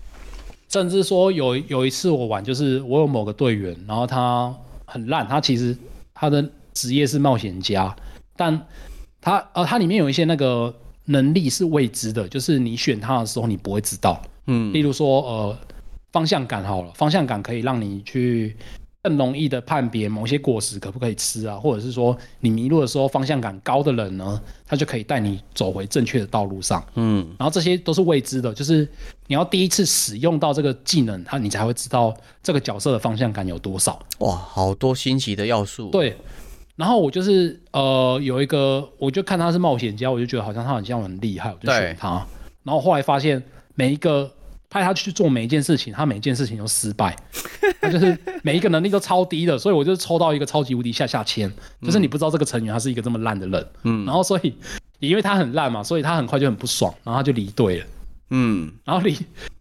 [0.68, 4.54] 甚至说有有一次我玩，就是我有某个队员，然后他
[4.84, 5.76] 很烂，他其实
[6.14, 7.96] 他的职业是冒险家，
[8.36, 8.66] 但
[9.20, 10.72] 他呃他里面有一些那个
[11.06, 14.22] 能力是未知的，就是你选他的时候你不会知道。
[14.46, 15.58] 嗯，例如说呃
[16.12, 18.54] 方向感好了，方向感可以让你去。
[19.02, 26.84] 更容易的判别某些果实可不可以吃啊，或者是说你迷路的时候，方向感高的人呢，他就可以带你走回正确的道路上。
[26.96, 28.86] 嗯，然后这些都是未知的，就是
[29.26, 33.98] 你要第一次使用到这个技能，他你才会知道这个角色的方向感有多少。
[34.18, 35.88] 哇，好多新奇的要素。
[35.88, 36.14] 对，
[36.76, 42.26] 然后我就是呃有一个，我就看他是冒险家，我就觉得好像他好像很厉害，我就选他。
[42.64, 43.42] 然后后来发现
[43.74, 44.30] 每一个。
[44.70, 47.14] 派他去做每一件事情，他每一件事情都失败，
[47.82, 51.50] 他就是每一个能力都超低的，所以我就抽到一个超级无敌下下签，
[51.82, 54.54] 就是你不知道这个成员他是一个这么烂的人，嗯，然后所以
[55.00, 57.86] 因为他很烂嘛，所以他很快就很不爽，然后他就离队了。
[58.30, 59.18] 嗯，然后离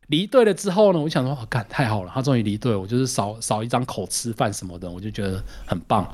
[0.07, 6.07] 离队了之后呢，我想说，哦，干太好了，他终于离队，我就是少少一张口吃饭什么的，我就觉得很棒。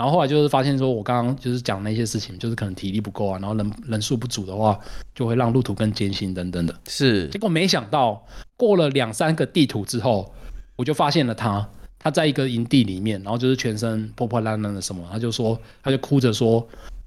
[0.00, 4.80] 然后后来就是发现说，我刚刚就是讲那些事情，就是可能体力不够啊，然后人人数不足的话，
[5.14, 6.74] 就会让路途更艰辛等等的。
[6.86, 8.24] 是，结果没想到
[8.56, 10.32] 过了两三个地图之后，
[10.76, 16.66] 我就发现了他，他在一个营地里面，然后就是全身破破烂烂的什么，他就说，他就哭着说。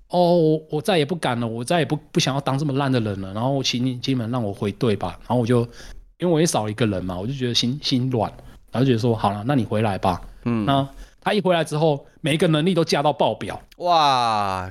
[0.09, 3.33] 哦，我我再也不敢了，我再也不不想要当这么烂的人了。
[3.33, 5.17] 然后请你基本让我回队吧。
[5.21, 5.61] 然后我就
[6.19, 8.31] 因为我也少一个人嘛，我就觉得心心软，
[8.71, 10.21] 然后觉得说好了，那你回来吧。
[10.45, 10.87] 嗯，那
[11.23, 13.59] 他一回来之后，每一个能力都加到爆表。
[13.77, 14.69] 哇，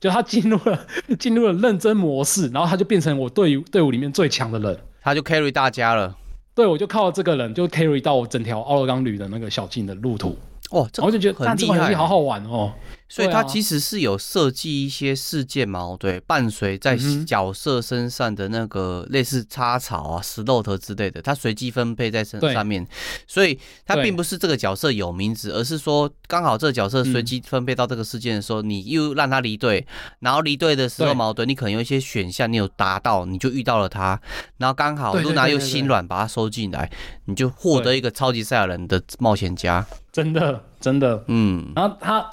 [0.00, 0.86] 就他进入了
[1.18, 6.16] 进入了认真模式，然后他就变成我队伍队伍里面最强的人，他就 carry 大家了。
[6.54, 10.36] 对，我就靠这个人就 carry 到我整条奥勒冈旅的那个小径的路途。
[10.70, 12.72] 哦，这我就觉得很厉害，好好玩哦。
[13.08, 16.96] 所以它其实是有设计一些事件嘛，对，伴随在
[17.26, 22.86] 角色身上的那个类似插草啊、石头头之类的，它随机分配在身上面。
[23.26, 29.84] 所以它并不是这个角色有名字，而是说刚好这个角色随机分配到这个事件的时候，你又让他离队，
[30.20, 34.20] 然后离队的时候矛盾，你可能有一些选项你有达到，你就遇到了他，
[34.58, 36.88] 然后刚好露娜又心软把他收进来，
[37.24, 39.84] 你就获得一个超级赛亚人的冒险家。
[40.12, 42.30] 真的，真的，嗯，然后他。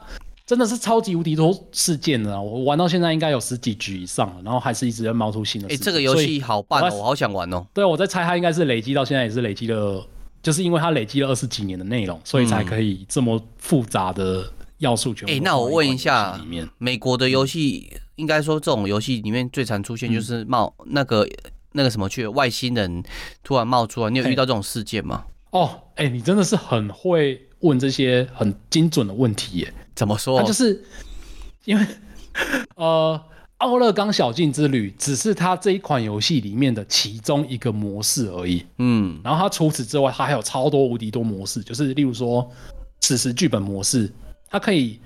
[0.48, 2.42] 真的是超级无敌多事件的啊！
[2.42, 5.68] 我玩到现在应该有十几局以上了，然后还是一直在冒出新的。
[5.68, 7.68] 哎、欸，这个游戏好棒哦，我好想玩哦。
[7.74, 10.08] 对，我在猜它应该是累积到现在也是累积了，
[10.42, 15.32] 就是因为它累积了二十几年的内容，所以才可以这么复杂的要素全部。
[15.34, 21.28] 哎、欸，那我问一下，里面美国的游戏应该说这种游戏里面最常出现就是冒、嗯、那个
[21.74, 23.04] 那个什么去外星人
[23.44, 25.26] 突然冒出来，你有遇到这种事件吗？
[25.52, 29.74] 哦，哎、欸，你真的是很会问这些很精准的问题耶。
[29.96, 30.40] 怎么说？
[30.40, 30.84] 他就是
[31.66, 31.86] 因为
[32.76, 33.20] 呃，
[33.58, 38.64] 奥勒冈小径之旅只是他这一款游戏里面的其中一个模式而已。
[38.78, 42.48] 嗯，然后他除此之外，他还有超多无敌多模式，就是例如说
[43.02, 44.12] 史实剧本模式，
[44.50, 45.00] 它可以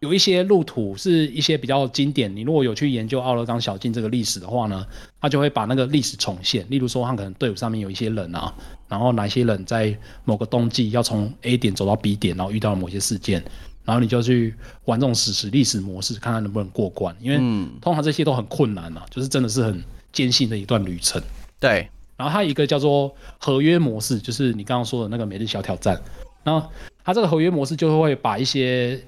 [0.00, 2.34] 有一些路途是一些比较经典。
[2.34, 4.86] 你如果有去研究奥勒冈小径这个历史的话呢，
[5.20, 6.64] 他就会把那个历史重现。
[6.68, 8.54] 例如说，他可能队伍上面有一些人啊，
[8.88, 13.42] 然后哪些人在某个冬季要从 A 点走到 B 点，然后遇到了某些事件。
[13.84, 17.16] 然后你就去玩这种史实历史模式，看看能不能过关。
[17.20, 17.38] 因为
[17.80, 19.82] 通常这些都很困难啊，就是真的是很
[20.12, 21.20] 艰辛的一段旅程。
[21.58, 21.88] 对。
[22.16, 26.00] 然后它有一个叫做合约模式，就是你刚刚说的那个每日小挑战。
[26.44, 26.68] 然后
[27.02, 29.00] 它这个合约模式就会把一些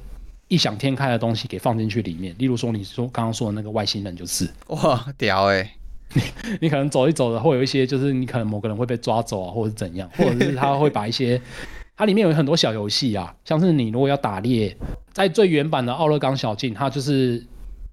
[0.51, 2.35] 异想天开的东西给放进去里面。
[2.37, 5.71] 例如说，你说刚刚说的那个外星人，就是 哇屌哎、欸！
[6.13, 6.23] 你
[6.61, 11.41] 你可能走一走的，会有一些就是你可能某个人会被抓走啊，或者是怎样， 或者是他会把一些。
[11.97, 14.75] 它里面有很多小游戏啊，像是你如果要打猎，
[15.13, 17.47] 在最原版的奥勒冈小径，它就是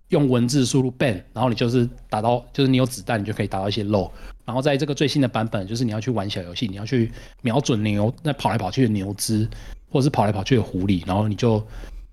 [0.08, 4.10] 用文字输入 ban，然后你就是打到，就是你有子弹，你就可以打到一些肉。
[4.46, 9.46] 然后在这个最新的版本，就是你要去玩小游戏，你要去瞄准牛那跑来跑去的牛只，
[9.90, 11.62] 或者是跑来跑去的狐狸，然后你就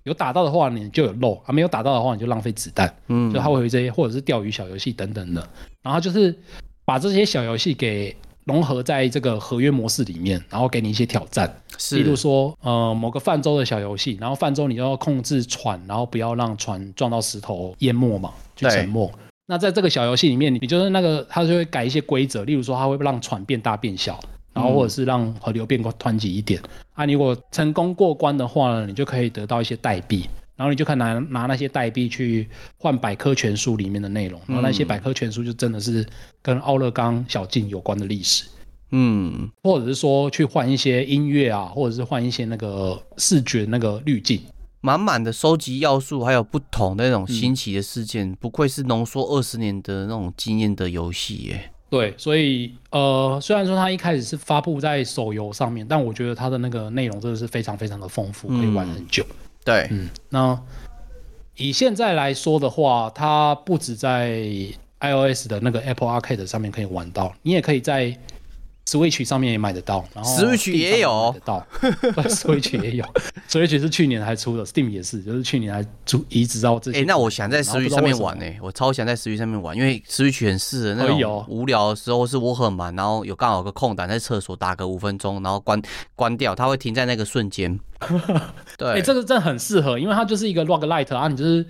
[0.05, 2.91] 有打到的话，你就有漏；啊，没有打到的话，你就浪费子弹。
[3.07, 5.45] 嗯，就它会有这些，或者是钓鱼小游戏等等的。
[5.83, 6.33] 然后就是
[6.85, 8.15] 把这些小游戏给。
[8.45, 19.11] 融合在这个合约模式里面，然后给你一些挑战，是，例如说，呃，某个泛舟的小游戏，然后泛舟你要控制船，然后不要让船撞到石头淹没嘛，去沉没。
[19.47, 24.19] 那在这个小游戏里面，你就是那个，它就会改一些规则，例如说，它会让船变大变小，
[24.55, 26.59] 然后或者是让河流变湍急一点。
[26.63, 30.27] 嗯、啊，你如果成功过关的话呢，你就可以得到一些代币。
[30.57, 32.47] 然后你就看拿拿那些代币去
[32.77, 36.07] 换百科全书里面的内容，然后那些百科全书就真的是
[36.41, 38.45] 跟奥勒冈小径有关的历史，
[38.91, 44.41] 嗯，或者是说去换一些音乐啊，或者是换一些那个视觉那个滤镜，
[44.79, 51.71] 满满的收集要素，还有不同的那种新奇的事件，嗯、不愧是浓缩二十年的那种经验的游戏耶。
[51.89, 59.23] 对，所以呃，虽然说它一开始是发布在手游上面，但我觉得它的那个内容真的是非常非常的丰富，可以玩很久。
[59.29, 60.59] 嗯对，嗯，那
[61.55, 64.39] 以现在来说的话，它不止在
[64.99, 68.17] iOS 的那个 Apple Arcade 上面可以玩到，你也可以在。
[68.85, 71.67] Switch 上面也买得到，然后 Switch 也有得到，
[72.29, 73.05] Switch 也有
[73.49, 76.99] ，Switch 是去年还出的，Steam 也是，就是去年还出移植到这些。
[76.99, 85.81] 哎、欸，那我想在 Switch 上面玩呢、欸，我超想在 Switch 上面玩，因为 Switch 很适合那种无聊的时候，是我很忙，然后有刚好有个空档在厕所打个五分钟，然后关
[86.15, 87.79] 关掉，它会停在那个瞬间。
[88.77, 91.65] 对，哎、欸，这个真的很适合，因为它就是一个 roguelite 啊，你就是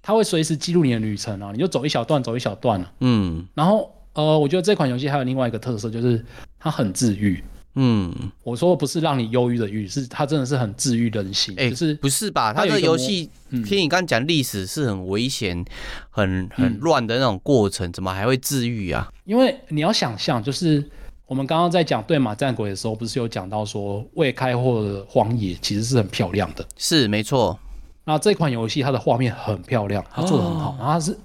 [0.00, 3.92] 它会随时记录你的旅程啊，你就走一小段，走一小段啊，嗯，然后。
[4.12, 6.22] 呃，我觉得这款游戏还有另外一个特色，就是
[6.60, 7.42] 它很治愈。
[7.76, 11.54] 嗯，我说的不是让你忧郁的郁，是它真的是很治愈人心。
[11.56, 12.52] 哎、欸，就是不是吧？
[12.52, 15.64] 它的游戏，听你刚讲历史是很危险、
[16.10, 19.08] 很很乱的那种过程，嗯、怎么还会治愈啊？
[19.24, 20.84] 因为你要想象，就是
[21.26, 27.56] 我们刚刚在讲对马战鬼的时候，不是有讲到说未开拓的荒野其实是很漂亮的，是没错。
[28.04, 31.16] 那这款游戏它的画面很漂亮，它做的很好，哦、然后它是。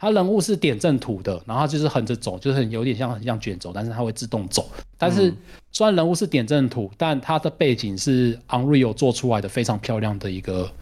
[0.00, 4.66] 它人物是点阵图的，然后它就是横着走，就是有点像很像卷轴，但是它会自动走。
[4.96, 5.32] 但是
[5.70, 10.72] 虽然人物是点阵图，但它的背景是 Unreal 做出来的非常漂亮的一个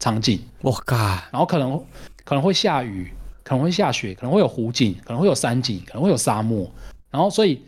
[0.00, 0.40] 场景。
[0.62, 0.96] 我靠！
[1.30, 1.78] 然后可能
[2.24, 3.12] 可能会下雨，
[3.44, 6.70] 可能会下雪，可能会有湖景，可能会有山景，可能会有沙漠。
[7.10, 7.60] 然后所以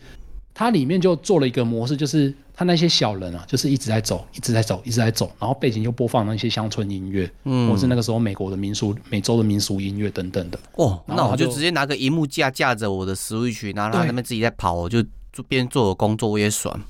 [0.54, 2.34] 它里面就做了一个模式，就是。
[2.56, 10.58] 他那些小人啊，就是一直在走，一直在走，一直在走，然后背景又播放那些乡村音乐，嗯，或是那个时候美国的民俗、美洲的民俗音乐等等的。
[10.76, 15.02] 哦，那我就直接拿个荧幕架架着我的 Switch，然后他那边自己在跑，我就
[15.32, 16.80] 就边做我工作我也爽。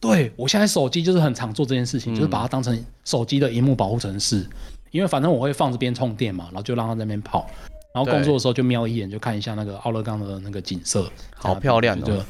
[0.00, 4.48] 对，我现在手机就是很常做这件事情，嗯、就是把它当成手机的荧幕保护程式，
[4.92, 7.46] 因为反正我会放这边充电嘛，然后就让它在那边跑，
[7.92, 12.24] 然后工作的时候就瞄一眼，就看一下那个奥勒冈的那个景色，好漂亮哦。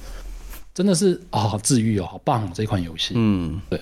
[0.75, 2.51] 真的是啊，好治愈哦，好棒哦！
[2.55, 3.81] 这款游戏，嗯，对。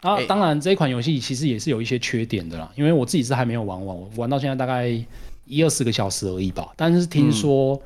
[0.00, 4.88] 啊，当然这款游戏其实也是有一些缺点的啦，因为我自己是还没有玩完，我玩到现在大概
[5.44, 6.68] 一二十个小时而已吧。
[6.76, 7.80] 但是听说，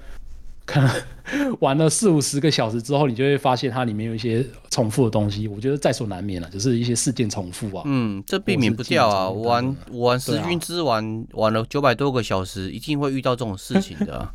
[0.66, 5.49] 可能玩了四五十个小时之后，你就会发现它里面有一些重复的东西。
[5.49, 7.83] 我觉得在所难免了，就是一些事件重复啊。
[7.87, 9.31] 嗯，这避免不掉啊。
[9.31, 11.03] 玩玩《十军之王》
[11.33, 14.31] 玩了九百多个小时，一定会遇到这种事情的啊。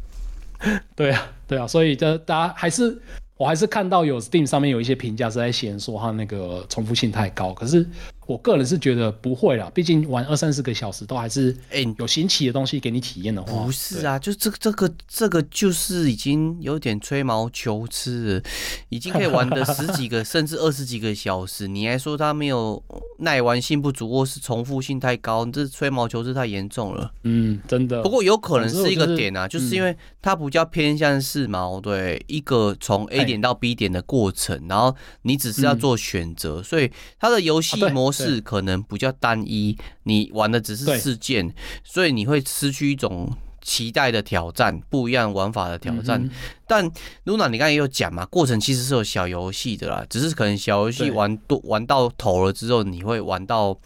[0.97, 2.99] 对啊，对啊，所以这大家还是。
[3.37, 7.87] 我还是看到有 Steam 上面有一些评价是在嫌说它那个重复性太高，可是
[8.27, 18.43] 我个人是觉得不会啦，毕竟玩二三十个小时都还是哎有新奇的东西给你体验的话，不是啊，就这个这个这个就是已经有点吹毛求疵了，
[18.89, 22.83] 已经可以玩的十几个 甚至二十几个小时，你还说它没有
[23.19, 27.11] 耐玩性不足或是重复性太高，这吹毛求疵太严重了。
[27.23, 28.01] 嗯，真的。
[28.01, 33.27] 不过有可能是一个点啊，就是因为它比较偏向是毛，对，一个从 A。
[33.27, 39.77] 点到 B 点的过程，然后你只是要做选择，嗯、所以它的游戏模式可能比较单一。
[40.03, 41.53] 你玩的只是事件，
[41.83, 46.21] 所以你会失去一种期待的挑战，不一样玩法的挑战。
[46.23, 46.29] 嗯、
[46.67, 46.89] 但
[47.25, 53.77] Luna，你刚才也有讲嘛，过程其实是有小游戏的啦，只是可能小游戏玩多玩到头了之后，你会玩到。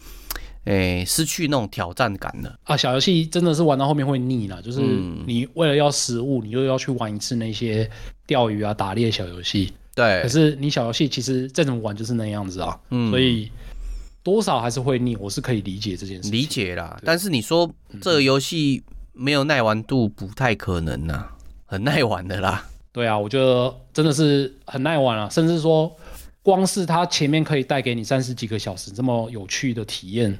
[0.64, 2.76] 诶、欸，失去那种挑战感了啊！
[2.76, 4.80] 小游戏真的是玩到后面会腻了，就是
[5.26, 7.90] 你为了要食物，你又要去玩一次那些
[8.28, 9.72] 钓鱼啊、打猎小游戏。
[9.92, 13.50] 对，可是你小游戏其实再怎么玩就是那样子啊，嗯，所以
[14.22, 16.30] 多少还是会腻，我是可以理解这件事。
[16.30, 17.70] 理解啦，但是你说
[18.00, 22.64] 这个游戏没有耐玩度，不太可能呐、啊，很耐玩的啦。
[22.92, 25.94] 对啊，我觉得真的是很耐玩啊，甚至说
[26.42, 30.38] 光是它前面可以带给你三十几个小时这么有趣的体验。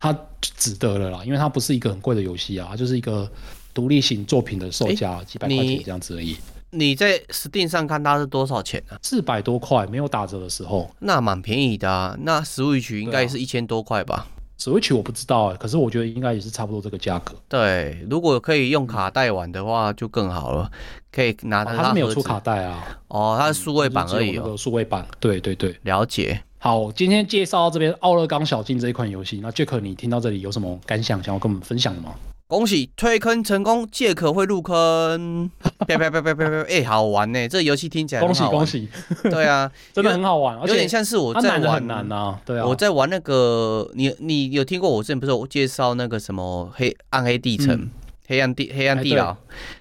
[0.00, 3.30] 它值得了啦，因为它不是一个很贵的游戏啊，它就是一个
[3.72, 6.36] 独立型作品的售价、欸、几百块钱这样子而已。
[6.74, 8.98] 你在 Steam 上看它是多少钱呢、啊？
[9.02, 10.90] 四百多块，没有打折的时候。
[11.00, 12.16] 那蛮便宜的啊。
[12.20, 14.26] 那 Switch 应该也是一千多块吧、啊、
[14.58, 17.34] ？Switch 我不知道哎、欸，可是我觉得应该也是差不多这个价格。
[17.46, 20.70] 对，如果可以用卡带玩的话就更好了，
[21.12, 21.76] 可以拿它。
[21.76, 22.98] 它是没有出卡带啊。
[23.08, 24.56] 哦，它是数位版而已哦。
[24.56, 26.42] 数位版，对对对，了解。
[26.56, 29.40] 好，今天介绍到这边《奥勒冈小径》这一款游戏。
[29.42, 32.14] 那 Jack，，你听到这里有什么感想，想要跟我们分享的吗？
[32.52, 35.50] 恭喜推坑成功，借壳会入坑，
[35.88, 36.56] 啪啪啪啪啪啪！
[36.64, 38.20] 哎、欸，好玩呢，这个游戏听起来。
[38.20, 38.86] 恭喜恭喜！
[39.24, 42.38] 对啊， 真的很好玩，有点像是我在玩很难啊。
[42.44, 47.90] 对啊，我在玩那个，你你有听过我之前不是我介绍那个什么黑暗黑地城、嗯、
[48.28, 49.34] 黑暗地黑暗地牢？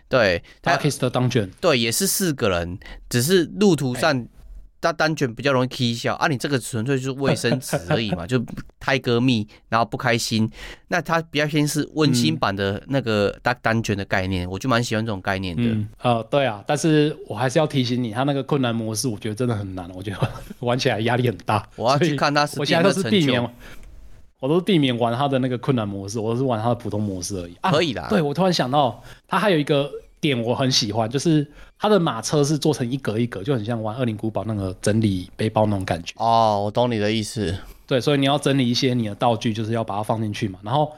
[0.08, 1.50] 对，Darkest Dungeon。
[1.60, 4.26] 对，也是四个人，只是路途上。
[4.82, 8.44] 它单卷比较容易 K 笑啊，你这个纯粹就是卫生纸而已嘛， 就
[8.80, 10.50] 太割蜜，然后不开心。
[10.88, 15.62] 那它比较偏是温馨版的那个单单卷的概念，嗯、我就蛮喜欢这种概念的。
[15.64, 20.18] 嗯，呃，对啊，但是我还是要提醒你，它那个困难模式，我觉得真的很难，我觉得
[20.60, 21.66] 玩起来压力很大。
[21.76, 23.42] 我要去看它，我现在都是避免，
[24.40, 27.56] 我都是避免玩它的那个困难模式，我都是玩它的普通模式而已。
[27.62, 28.10] 可以的、啊。
[28.10, 29.90] 对，我突然想到，它还有一个。
[30.22, 31.44] 点我很喜欢，就是
[31.82, 36.14] 它的马车是做成一格一格，就很像玩《二零古堡》那个整理背包那种感觉。
[36.18, 37.58] 哦，我懂你的意思。
[37.88, 40.60] 对，所以你要整理一些你的道具，就是要把它放进去嘛。
[40.62, 40.92] 然后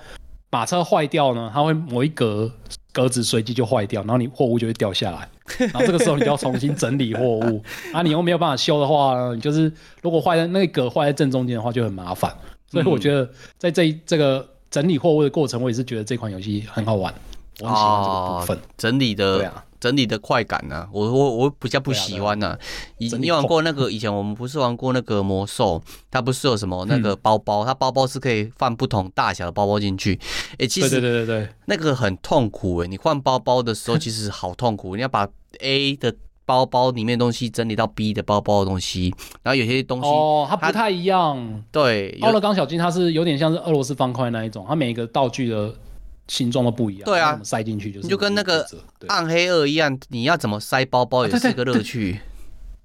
[0.52, 2.52] 马车坏掉呢，它会某一格
[2.92, 5.30] 格子随机就坏掉，然后你货物就会掉下来。
[5.72, 7.64] 然后这个时候你就要重新整理货物。
[7.94, 9.72] 啊，你又没有办法修的话呢，你就是
[10.02, 12.30] 如果坏在那一格坏在正中间的话就很麻烦。
[12.68, 17.14] 所以我觉得在这这个整理货物的过程，我也是觉得这款游戏很好玩。
[17.62, 19.50] 我很喜欢这个部分，哦、整理的
[19.84, 22.60] 整理的快感呢、啊，我我我比较不喜欢呢、啊。
[23.00, 30.18] 以、啊啊、你玩过那个以前我们不是玩过那个魔兽，它不是有什么那个包包，嗯、它包包是可以放不同大小的包包进去。
[30.54, 35.28] 哎、欸，其实对对对对，那个很痛苦哎、欸，你换包包的时候 其实好痛苦，你要把
[35.60, 36.16] A 的。
[36.46, 41.64] 包包里面东西整理到 B 的包包的东西，然后有些东西哦，它不太一样。
[41.72, 45.74] 对，奥勒冈小金它是有点像是俄罗斯方块那一种，它每一个道具的
[46.28, 47.06] 形状都不一样。
[47.06, 48.66] 对啊，塞进去就是就跟那个
[49.08, 52.20] 暗黑二一样，你要怎么塞包包也是个乐趣。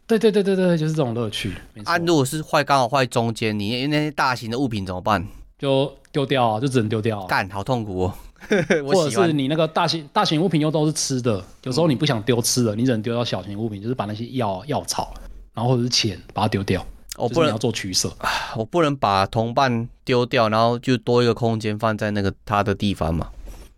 [0.07, 1.53] 对对对对对，就是这种乐趣。
[1.85, 5.27] 啊，如果是坏刚好坏中间，你那些大型的物品怎么办？
[5.59, 7.27] 就丢掉啊，就只能丢掉啊。
[7.27, 8.15] 干，好痛苦哦。
[8.87, 15.13] 或者是你那个大型大型物品又都是吃的，有时候你不想丢吃的，你只能丢到小型物品，就是把那些药药草，
[15.53, 16.87] 然后或者是钱把它丢掉。
[17.19, 18.11] 我不能要做取舍，
[18.57, 23.29] 我不能把同伴丢掉，然后就多一个空间放在那个他的地方嘛？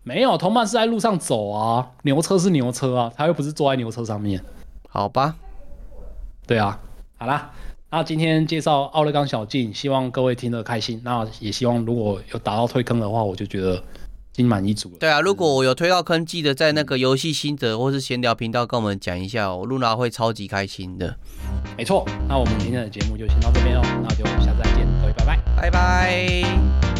[0.03, 4.41] 没有，同伴是在路上走啊，牛车是牛车啊，他又不是坐在牛车上面。
[4.87, 5.35] 好吧，
[6.45, 6.79] 对啊，
[7.17, 7.51] 好啦，
[7.89, 11.01] 那今天介绍奥勒冈小径，希望各位听得开心。
[11.03, 13.83] 那也希望如果有打到退坑的话，我就觉得。
[14.33, 14.95] 心满意足了。
[14.99, 21.15] 对啊，如果我有推到坑，记得在那个游戏心得或是闲聊频道跟我们讲一下，哦露娜会超级开心的。
[21.77, 26.90] 没错，那我们今天的节目就先到这边哦，那就下次再见，各位拜拜，拜拜。